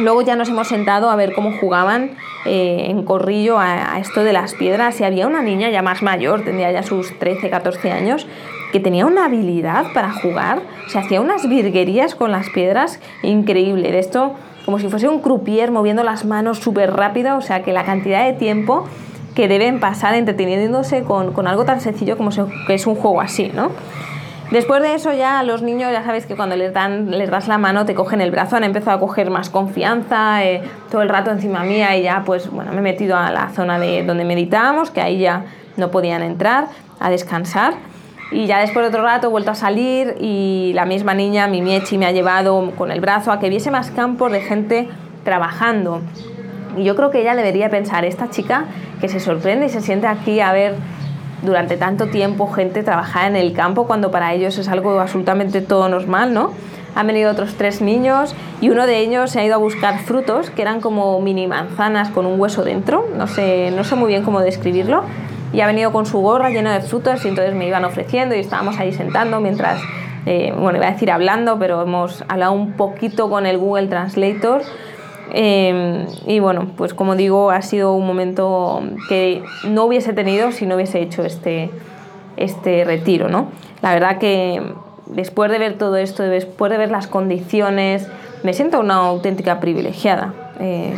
luego 0.00 0.22
ya 0.22 0.36
nos 0.36 0.48
hemos 0.48 0.68
sentado 0.68 1.10
a 1.10 1.16
ver 1.16 1.32
cómo 1.32 1.52
jugaban 1.52 2.16
eh, 2.44 2.86
en 2.90 3.02
corrillo 3.04 3.58
a, 3.58 3.98
esto 3.98 4.22
de 4.22 4.32
las 4.32 4.54
piedras 4.54 5.00
y 5.00 5.04
había 5.04 5.26
una 5.26 5.42
niña 5.42 5.70
ya 5.70 5.82
más 5.82 6.02
mayor, 6.02 6.44
tendría 6.44 6.70
ya 6.70 6.82
sus 6.82 7.18
13, 7.18 7.50
14 7.50 7.90
años, 7.90 8.26
que 8.72 8.80
tenía 8.80 9.06
una 9.06 9.24
habilidad 9.24 9.86
para 9.94 10.12
jugar, 10.12 10.60
se 10.88 10.98
hacía 10.98 11.20
unas 11.20 11.48
virguerías 11.48 12.14
con 12.14 12.30
las 12.30 12.48
piedras 12.50 13.00
increíble. 13.22 13.90
De 13.90 13.98
esto, 13.98 14.34
como 14.64 14.78
si 14.78 14.88
fuese 14.88 15.08
un 15.08 15.20
croupier 15.20 15.70
moviendo 15.70 16.02
las 16.02 16.24
manos 16.24 16.58
súper 16.58 16.92
rápido, 16.92 17.36
o 17.36 17.40
sea 17.40 17.62
que 17.62 17.72
la 17.72 17.84
cantidad 17.84 18.24
de 18.24 18.32
tiempo 18.32 18.86
que 19.34 19.48
deben 19.48 19.80
pasar 19.80 20.14
entreteniéndose 20.14 21.02
con, 21.02 21.32
con 21.32 21.46
algo 21.46 21.64
tan 21.64 21.80
sencillo 21.80 22.16
como 22.16 22.30
que 22.66 22.74
es 22.74 22.86
un 22.86 22.94
juego 22.94 23.20
así, 23.20 23.50
¿no? 23.54 23.70
Después 24.50 24.80
de 24.80 24.94
eso 24.94 25.12
ya 25.12 25.42
los 25.42 25.62
niños, 25.62 25.90
ya 25.90 26.04
sabéis 26.04 26.26
que 26.26 26.36
cuando 26.36 26.56
les, 26.56 26.72
dan, 26.72 27.10
les 27.10 27.30
das 27.30 27.48
la 27.48 27.58
mano 27.58 27.84
te 27.84 27.94
cogen 27.94 28.20
el 28.20 28.30
brazo, 28.30 28.56
han 28.56 28.64
empezado 28.64 28.96
a 28.96 29.00
coger 29.00 29.28
más 29.28 29.50
confianza, 29.50 30.44
eh, 30.44 30.62
todo 30.90 31.02
el 31.02 31.08
rato 31.08 31.32
encima 31.32 31.64
mía 31.64 31.96
y 31.96 32.02
ya 32.02 32.22
pues 32.24 32.48
bueno, 32.50 32.70
me 32.72 32.78
he 32.78 32.82
metido 32.82 33.16
a 33.16 33.30
la 33.32 33.48
zona 33.50 33.78
de 33.80 34.04
donde 34.04 34.24
meditábamos, 34.24 34.90
que 34.90 35.00
ahí 35.00 35.18
ya 35.18 35.46
no 35.76 35.90
podían 35.90 36.22
entrar, 36.22 36.68
a 37.00 37.10
descansar. 37.10 37.74
Y 38.30 38.46
ya 38.46 38.58
después 38.58 38.84
de 38.84 38.88
otro 38.88 39.02
rato 39.02 39.28
he 39.28 39.30
vuelto 39.30 39.52
a 39.52 39.54
salir 39.54 40.16
y 40.20 40.72
la 40.74 40.84
misma 40.84 41.14
niña, 41.14 41.46
mi 41.46 41.62
Miechi, 41.62 41.96
me 41.96 42.06
ha 42.06 42.12
llevado 42.12 42.72
con 42.76 42.90
el 42.90 43.00
brazo 43.00 43.30
a 43.30 43.38
que 43.38 43.48
viese 43.48 43.70
más 43.70 43.90
campos 43.90 44.32
de 44.32 44.40
gente 44.40 44.88
trabajando. 45.24 46.02
Y 46.76 46.84
yo 46.84 46.96
creo 46.96 47.10
que 47.10 47.20
ella 47.20 47.34
debería 47.34 47.70
pensar, 47.70 48.04
esta 48.04 48.30
chica 48.30 48.64
que 49.00 49.08
se 49.08 49.20
sorprende 49.20 49.66
y 49.66 49.68
se 49.68 49.80
siente 49.80 50.06
aquí 50.06 50.40
a 50.40 50.52
ver 50.52 50.74
durante 51.46 51.78
tanto 51.78 52.08
tiempo 52.08 52.46
gente 52.48 52.82
trabajar 52.82 53.28
en 53.28 53.36
el 53.36 53.54
campo 53.54 53.86
cuando 53.86 54.10
para 54.10 54.34
ellos 54.34 54.58
es 54.58 54.68
algo 54.68 55.00
absolutamente 55.00 55.62
todo 55.62 55.88
normal, 55.88 56.34
¿no? 56.34 56.50
Han 56.94 57.06
venido 57.06 57.30
otros 57.30 57.54
tres 57.54 57.80
niños 57.80 58.34
y 58.60 58.68
uno 58.70 58.86
de 58.86 58.98
ellos 58.98 59.30
se 59.30 59.40
ha 59.40 59.44
ido 59.44 59.54
a 59.54 59.58
buscar 59.58 60.00
frutos 60.00 60.50
que 60.50 60.62
eran 60.62 60.80
como 60.80 61.20
mini 61.20 61.46
manzanas 61.46 62.10
con 62.10 62.26
un 62.26 62.38
hueso 62.40 62.64
dentro, 62.64 63.06
no 63.16 63.26
sé, 63.26 63.70
no 63.70 63.84
sé 63.84 63.96
muy 63.96 64.08
bien 64.08 64.22
cómo 64.22 64.40
describirlo, 64.40 65.04
y 65.52 65.60
ha 65.60 65.66
venido 65.66 65.92
con 65.92 66.06
su 66.06 66.18
gorra 66.18 66.50
llena 66.50 66.74
de 66.74 66.80
frutos 66.80 67.24
y 67.24 67.28
entonces 67.28 67.54
me 67.54 67.66
iban 67.66 67.84
ofreciendo 67.84 68.34
y 68.34 68.40
estábamos 68.40 68.78
ahí 68.78 68.92
sentando 68.92 69.40
mientras, 69.40 69.80
eh, 70.26 70.52
bueno, 70.58 70.78
iba 70.78 70.88
a 70.88 70.92
decir 70.92 71.10
hablando, 71.10 71.58
pero 71.58 71.82
hemos 71.82 72.24
hablado 72.28 72.52
un 72.52 72.72
poquito 72.72 73.30
con 73.30 73.46
el 73.46 73.58
Google 73.58 73.88
Translator 73.88 74.62
eh, 75.32 76.06
y 76.26 76.38
bueno, 76.38 76.68
pues 76.76 76.94
como 76.94 77.16
digo, 77.16 77.50
ha 77.50 77.62
sido 77.62 77.94
un 77.94 78.06
momento 78.06 78.82
que 79.08 79.42
no 79.68 79.84
hubiese 79.84 80.12
tenido 80.12 80.52
si 80.52 80.66
no 80.66 80.76
hubiese 80.76 81.00
hecho 81.00 81.24
este, 81.24 81.70
este 82.36 82.84
retiro, 82.84 83.28
¿no? 83.28 83.48
La 83.82 83.92
verdad 83.94 84.18
que 84.18 84.62
después 85.06 85.50
de 85.50 85.58
ver 85.58 85.78
todo 85.78 85.96
esto, 85.96 86.22
después 86.22 86.70
de 86.70 86.78
ver 86.78 86.90
las 86.90 87.06
condiciones, 87.06 88.08
me 88.42 88.52
siento 88.52 88.80
una 88.80 88.96
auténtica 88.96 89.60
privilegiada, 89.60 90.34
eh, 90.60 90.94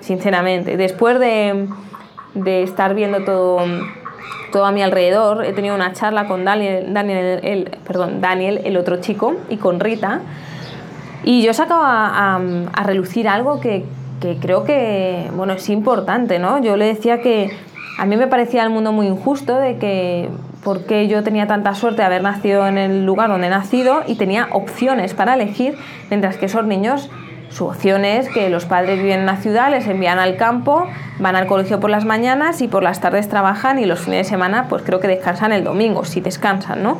sinceramente. 0.00 0.76
Después 0.76 1.18
de, 1.18 1.66
de, 2.34 2.62
estar 2.62 2.94
viendo 2.94 3.24
todo, 3.24 3.60
todo 4.52 4.64
a 4.64 4.72
mi 4.72 4.82
alrededor, 4.82 5.44
he 5.44 5.52
tenido 5.52 5.74
una 5.74 5.92
charla 5.92 6.26
con 6.26 6.44
Daniel, 6.44 6.92
Daniel, 6.92 7.40
el, 7.42 7.70
perdón, 7.86 8.20
Daniel, 8.20 8.60
el 8.64 8.76
otro 8.76 9.00
chico, 9.00 9.34
y 9.48 9.56
con 9.56 9.80
Rita, 9.80 10.20
y 11.24 11.42
yo 11.42 11.52
a, 11.58 12.36
a, 12.36 12.40
a 12.72 12.82
relucir 12.84 13.28
algo 13.28 13.60
que, 13.60 13.84
que, 14.20 14.36
creo 14.36 14.64
que 14.64 15.30
bueno, 15.34 15.54
es 15.54 15.68
importante, 15.68 16.38
¿no? 16.38 16.60
Yo 16.62 16.76
le 16.76 16.86
decía 16.86 17.20
que 17.20 17.50
a 17.98 18.06
mí 18.06 18.16
me 18.16 18.26
parecía 18.26 18.62
el 18.62 18.70
mundo 18.70 18.92
muy 18.92 19.06
injusto 19.06 19.56
de 19.56 19.78
que 19.78 20.28
porque 20.62 21.08
yo 21.08 21.22
tenía 21.22 21.46
tanta 21.46 21.74
suerte 21.74 22.02
de 22.02 22.06
haber 22.06 22.22
nacido 22.22 22.66
en 22.66 22.78
el 22.78 23.04
lugar 23.04 23.28
donde 23.28 23.46
he 23.48 23.50
nacido 23.50 24.02
y 24.06 24.16
tenía 24.16 24.48
opciones 24.50 25.12
para 25.12 25.34
elegir, 25.34 25.76
mientras 26.08 26.36
que 26.36 26.46
esos 26.46 26.64
niños 26.64 27.10
su 27.50 27.66
opción 27.66 28.04
es 28.04 28.28
que 28.30 28.48
los 28.50 28.64
padres 28.64 29.00
viven 29.00 29.20
en 29.20 29.26
la 29.26 29.36
ciudad, 29.36 29.70
les 29.70 29.86
envían 29.86 30.18
al 30.18 30.36
campo, 30.36 30.88
van 31.20 31.36
al 31.36 31.46
colegio 31.46 31.78
por 31.78 31.90
las 31.90 32.04
mañanas 32.04 32.60
y 32.62 32.68
por 32.68 32.82
las 32.82 33.00
tardes 33.00 33.28
trabajan 33.28 33.78
y 33.78 33.84
los 33.84 34.00
fines 34.00 34.26
de 34.26 34.30
semana 34.30 34.66
pues 34.68 34.82
creo 34.82 34.98
que 34.98 35.06
descansan 35.06 35.52
el 35.52 35.62
domingo, 35.62 36.04
si 36.04 36.20
descansan, 36.20 36.82
¿no? 36.82 36.98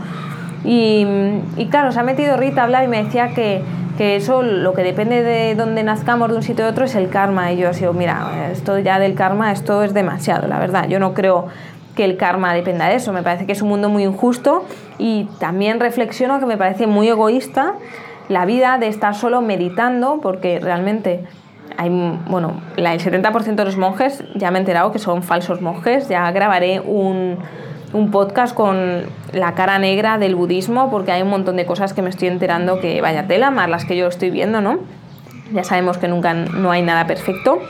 Y, 0.65 1.05
y 1.57 1.67
claro, 1.71 1.91
se 1.91 1.99
ha 1.99 2.05
metido 2.05 2.37
Rita 2.37 2.61
a 2.61 2.65
hablar 2.65 2.85
y 2.85 2.89
me 2.89 3.03
decía 3.03 3.31
que 3.35 3.63
que 3.97 4.17
eso 4.17 4.43
lo 4.43 4.73
que 4.73 4.83
depende 4.83 5.23
de 5.23 5.55
dónde 5.55 5.83
nazcamos 5.83 6.31
de 6.31 6.37
un 6.37 6.43
sitio 6.43 6.67
a 6.67 6.69
otro 6.69 6.85
es 6.85 6.95
el 6.95 7.09
karma. 7.09 7.53
Y 7.53 7.59
yo 7.59 7.69
así, 7.69 7.85
mira, 7.95 8.51
esto 8.53 8.79
ya 8.79 8.99
del 8.99 9.15
karma, 9.15 9.53
esto 9.53 9.83
es 9.83 9.95
demasiado, 9.95 10.49
la 10.49 10.59
verdad. 10.59 10.89
Yo 10.89 10.99
no 10.99 11.15
creo 11.15 11.47
que 11.95 12.05
el 12.05 12.17
karma 12.17 12.53
dependa 12.55 12.89
de 12.89 12.97
eso. 12.97 13.13
Me 13.13 13.23
parece 13.23 13.47
que 13.47 13.53
es 13.53 13.63
un 13.63 13.69
mundo 13.69 13.89
muy 13.89 14.05
injusto 14.05 14.65
y 14.99 15.29
también 15.39 15.81
reflexiono 15.81 16.41
que 16.41 16.47
me 16.47 16.57
parece 16.57 16.87
muy 16.87 17.09
egoísta 17.09 17.75
la 18.29 18.47
vida 18.47 18.79
de 18.79 18.89
estar 18.89 19.15
solo 19.15 19.43
meditando, 19.43 20.19
porque 20.23 20.59
realmente 20.59 21.25
hay, 21.77 21.91
bueno, 22.29 22.61
el 22.77 22.85
70% 22.87 23.55
de 23.55 23.65
los 23.65 23.77
monjes, 23.77 24.25
ya 24.35 24.51
me 24.51 24.59
he 24.59 24.61
enterado 24.61 24.93
que 24.93 24.99
son 24.99 25.23
falsos 25.23 25.61
monjes, 25.61 26.09
ya 26.09 26.31
grabaré 26.31 26.81
un, 26.81 27.39
un 27.95 28.11
podcast 28.11 28.55
con 28.55 29.05
la 29.33 29.55
cara 29.55 29.79
negra 29.79 30.19
del 30.19 30.35
budismo, 30.35 30.91
porque 30.91 31.13
hay 31.13 31.23
un 31.23 31.31
montón 31.31 31.57
de 31.57 31.65
cosas 31.65 31.95
que 31.95 32.03
me 32.03 32.11
estoy 32.11 32.29
enterando 32.29 32.81
que 32.81 33.01
vaya 33.01 33.27
tela, 33.27 33.51
más 33.51 33.71
las 33.71 33.85
que 33.85 33.97
yo 33.97 34.09
estoy 34.09 34.31
viendo, 34.31 34.61
¿no? 34.61 34.81
Ya 35.53 35.63
sabemos 35.63 35.97
que 35.97 36.09
nunca 36.09 36.35
no 36.35 36.73
hay 36.73 36.83
nada 36.83 37.07
perfecto. 37.07 37.61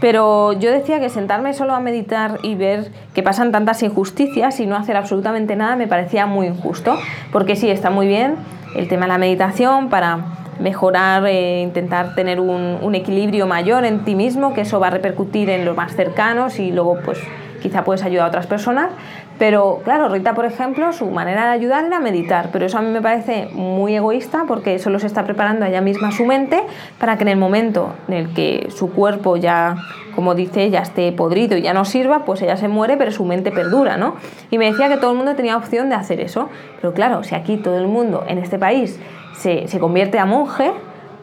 Pero 0.00 0.52
yo 0.52 0.70
decía 0.70 1.00
que 1.00 1.10
sentarme 1.10 1.52
solo 1.52 1.74
a 1.74 1.80
meditar 1.80 2.38
y 2.42 2.54
ver 2.54 2.90
que 3.14 3.22
pasan 3.22 3.52
tantas 3.52 3.82
injusticias 3.82 4.58
y 4.60 4.66
no 4.66 4.76
hacer 4.76 4.96
absolutamente 4.96 5.56
nada 5.56 5.76
me 5.76 5.86
parecía 5.86 6.24
muy 6.24 6.46
injusto, 6.46 6.96
porque 7.32 7.56
sí, 7.56 7.68
está 7.68 7.90
muy 7.90 8.06
bien 8.06 8.36
el 8.74 8.88
tema 8.88 9.06
de 9.06 9.08
la 9.08 9.18
meditación 9.18 9.90
para 9.90 10.20
mejorar, 10.60 11.26
e 11.26 11.60
intentar 11.60 12.14
tener 12.14 12.40
un, 12.40 12.78
un 12.80 12.94
equilibrio 12.94 13.46
mayor 13.46 13.84
en 13.84 14.04
ti 14.04 14.14
mismo, 14.14 14.54
que 14.54 14.62
eso 14.62 14.80
va 14.80 14.86
a 14.86 14.90
repercutir 14.90 15.50
en 15.50 15.64
los 15.64 15.76
más 15.76 15.94
cercanos 15.94 16.58
y 16.58 16.70
luego 16.70 16.98
pues 17.04 17.18
quizá 17.60 17.84
puedes 17.84 18.02
ayudar 18.02 18.26
a 18.26 18.28
otras 18.28 18.46
personas, 18.46 18.90
pero 19.38 19.80
claro, 19.84 20.08
Rita, 20.08 20.34
por 20.34 20.44
ejemplo, 20.44 20.92
su 20.92 21.06
manera 21.06 21.44
de 21.46 21.50
ayudar 21.50 21.84
era 21.84 22.00
meditar, 22.00 22.50
pero 22.52 22.66
eso 22.66 22.78
a 22.78 22.82
mí 22.82 22.90
me 22.90 23.00
parece 23.00 23.48
muy 23.52 23.94
egoísta 23.94 24.44
porque 24.48 24.78
solo 24.78 24.98
se 24.98 25.06
está 25.06 25.24
preparando 25.24 25.64
ella 25.64 25.80
misma 25.80 26.10
su 26.10 26.26
mente 26.26 26.62
para 26.98 27.16
que 27.16 27.22
en 27.22 27.28
el 27.28 27.36
momento 27.36 27.94
en 28.08 28.14
el 28.14 28.34
que 28.34 28.68
su 28.74 28.92
cuerpo 28.92 29.36
ya, 29.36 29.76
como 30.14 30.34
dice, 30.34 30.70
ya 30.70 30.80
esté 30.80 31.12
podrido 31.12 31.56
y 31.56 31.62
ya 31.62 31.72
no 31.72 31.84
sirva, 31.84 32.24
pues 32.24 32.42
ella 32.42 32.56
se 32.56 32.66
muere, 32.66 32.96
pero 32.96 33.12
su 33.12 33.24
mente 33.24 33.52
perdura, 33.52 33.96
¿no? 33.96 34.16
Y 34.50 34.58
me 34.58 34.66
decía 34.66 34.88
que 34.88 34.96
todo 34.96 35.12
el 35.12 35.16
mundo 35.16 35.36
tenía 35.36 35.56
opción 35.56 35.88
de 35.88 35.94
hacer 35.94 36.20
eso, 36.20 36.48
pero 36.80 36.92
claro, 36.92 37.22
si 37.22 37.36
aquí 37.36 37.56
todo 37.56 37.78
el 37.78 37.86
mundo 37.86 38.24
en 38.26 38.38
este 38.38 38.58
país 38.58 38.98
se, 39.34 39.68
se 39.68 39.78
convierte 39.78 40.18
a 40.18 40.26
monje 40.26 40.72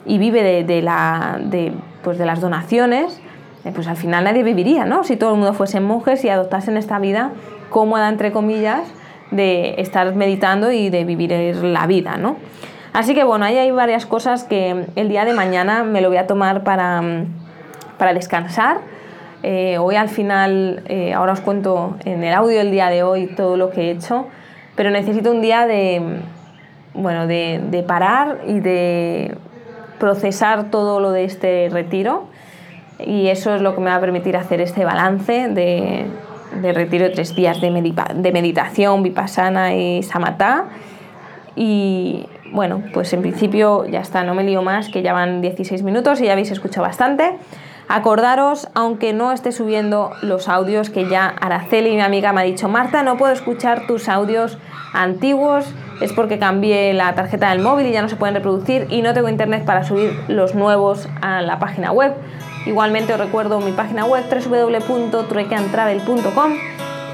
y 0.06 0.18
vive 0.18 0.63
de, 0.63 0.82
la, 0.82 1.39
pues 2.04 2.18
de 2.18 2.25
las 2.25 2.39
donaciones, 2.39 3.22
pues 3.74 3.88
al 3.88 3.98
final 3.98 4.24
nadie 4.24 4.44
viviría, 4.44 4.86
¿no? 4.86 5.04
Si 5.04 5.16
todo 5.16 5.32
el 5.32 5.38
mundo 5.38 5.54
fuese 5.54 5.80
monjes 5.80 6.24
y 6.24 6.30
adoptasen 6.30 6.78
esta 6.78 7.00
vida 7.00 7.32
cómoda, 7.70 8.10
entre 8.10 8.32
comillas, 8.32 8.82
de 9.32 9.76
estar 9.80 10.14
meditando 10.16 10.72
y 10.72 10.90
de 10.90 11.04
vivir 11.04 11.32
la 11.64 11.88
vida, 11.88 12.18
¿no? 12.18 12.38
Así 12.94 13.14
que 13.14 13.24
bueno, 13.24 13.46
ahí 13.46 13.58
hay 13.58 13.72
varias 13.72 14.06
cosas 14.06 14.44
que 14.44 14.86
el 14.96 15.10
día 15.10 15.26
de 15.26 15.34
mañana 15.34 15.84
me 15.84 16.02
lo 16.02 16.10
voy 16.10 16.18
a 16.18 16.28
tomar 16.28 16.64
para, 16.64 17.02
para 17.98 18.14
descansar. 18.14 18.78
Eh, 19.44 19.78
hoy 19.80 19.96
al 19.96 20.10
final, 20.10 20.84
eh, 20.88 21.14
ahora 21.14 21.34
os 21.34 21.42
cuento 21.42 21.98
en 22.06 22.24
el 22.24 22.34
audio 22.34 22.58
del 22.58 22.72
día 22.72 22.90
de 22.90 23.04
hoy 23.04 23.28
todo 23.28 23.58
lo 23.58 23.70
que 23.72 23.82
he 23.82 23.92
hecho, 23.92 24.28
pero 24.76 24.92
necesito 24.92 25.32
un 25.32 25.42
día 25.42 25.68
de, 25.68 26.20
bueno, 26.94 27.28
de, 27.28 27.62
de 27.70 27.84
parar 27.84 28.40
y 28.48 28.60
de 28.60 29.36
procesar 30.00 30.72
todo 30.72 31.00
lo 31.00 31.12
de 31.12 31.26
este 31.26 31.70
retiro 31.72 32.28
y 33.00 33.28
eso 33.28 33.56
es 33.56 33.62
lo 33.62 33.75
que 33.75 33.82
me 33.82 33.90
va 33.90 33.96
a 33.96 34.00
permitir 34.00 34.38
hacer 34.38 34.62
este 34.62 34.86
balance 34.86 35.50
de, 35.50 36.06
de 36.62 36.74
retiro 36.74 37.06
de 37.06 37.12
tres 37.12 37.36
días 37.36 37.60
de, 37.62 37.72
meditación, 37.72 39.04
vipassana 39.04 39.75
y 39.75 40.04
samatha. 40.04 40.66
Y 41.56 42.28
bueno, 42.52 42.84
pues 42.94 43.14
en 43.14 43.22
principio 43.22 43.86
ya 43.86 44.02
está, 44.02 44.24
no 44.24 44.34
me 44.34 44.44
lío 44.44 44.62
más, 44.62 44.90
que 44.90 45.02
ya 45.02 45.14
van 45.14 45.42
16 45.42 45.84
minutos 45.84 46.22
y 46.22 46.25
ya 46.25 46.34
habéis 46.34 46.52
escuchado 46.52 46.86
bastante. 46.86 47.38
Acordaros, 47.88 48.68
aunque 48.74 49.14
no 49.14 49.32
esté 49.32 49.52
subiendo 49.52 50.12
los 50.24 50.50
audios, 50.50 50.90
que 50.90 51.08
ya 51.08 51.28
Araceli, 51.28 51.92
mi 51.92 52.02
amiga, 52.02 52.34
me 52.34 52.42
ha 52.42 52.44
dicho, 52.44 52.68
Marta, 52.68 53.04
no 53.04 53.16
puedo 53.16 53.32
escuchar 53.32 53.86
tus 53.86 54.10
audios 54.10 54.58
antiguos, 54.94 55.72
es 56.02 56.12
porque 56.12 56.40
cambié 56.40 56.94
la 56.94 57.14
tarjeta 57.14 57.52
del 57.52 57.60
móvil 57.60 57.86
y 57.86 57.92
ya 57.92 58.02
no 58.02 58.10
se 58.10 58.16
pueden 58.16 58.34
reproducir 58.34 58.88
y 58.90 59.04
no 59.04 59.14
tengo 59.14 59.30
internet 59.30 59.66
para 59.66 59.84
subir 59.84 60.18
los 60.28 60.56
nuevos 60.56 61.08
a 61.22 61.42
la 61.42 61.60
página 61.60 61.92
web. 61.92 62.14
Igualmente 62.66 63.14
os 63.14 63.20
recuerdo 63.20 63.60
mi 63.60 63.72
página 63.72 64.06
web 64.06 64.25
www.truecantravel.com 64.30 66.54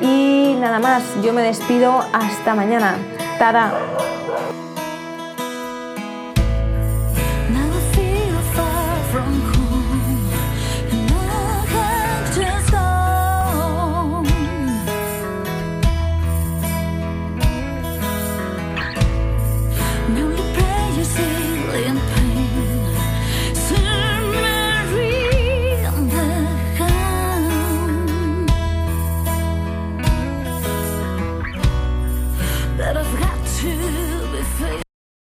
y 0.01 0.55
nada 0.59 0.79
más, 0.79 1.03
yo 1.21 1.31
me 1.33 1.43
despido 1.43 2.03
hasta 2.13 2.55
mañana. 2.55 2.95
Tada. 3.37 3.73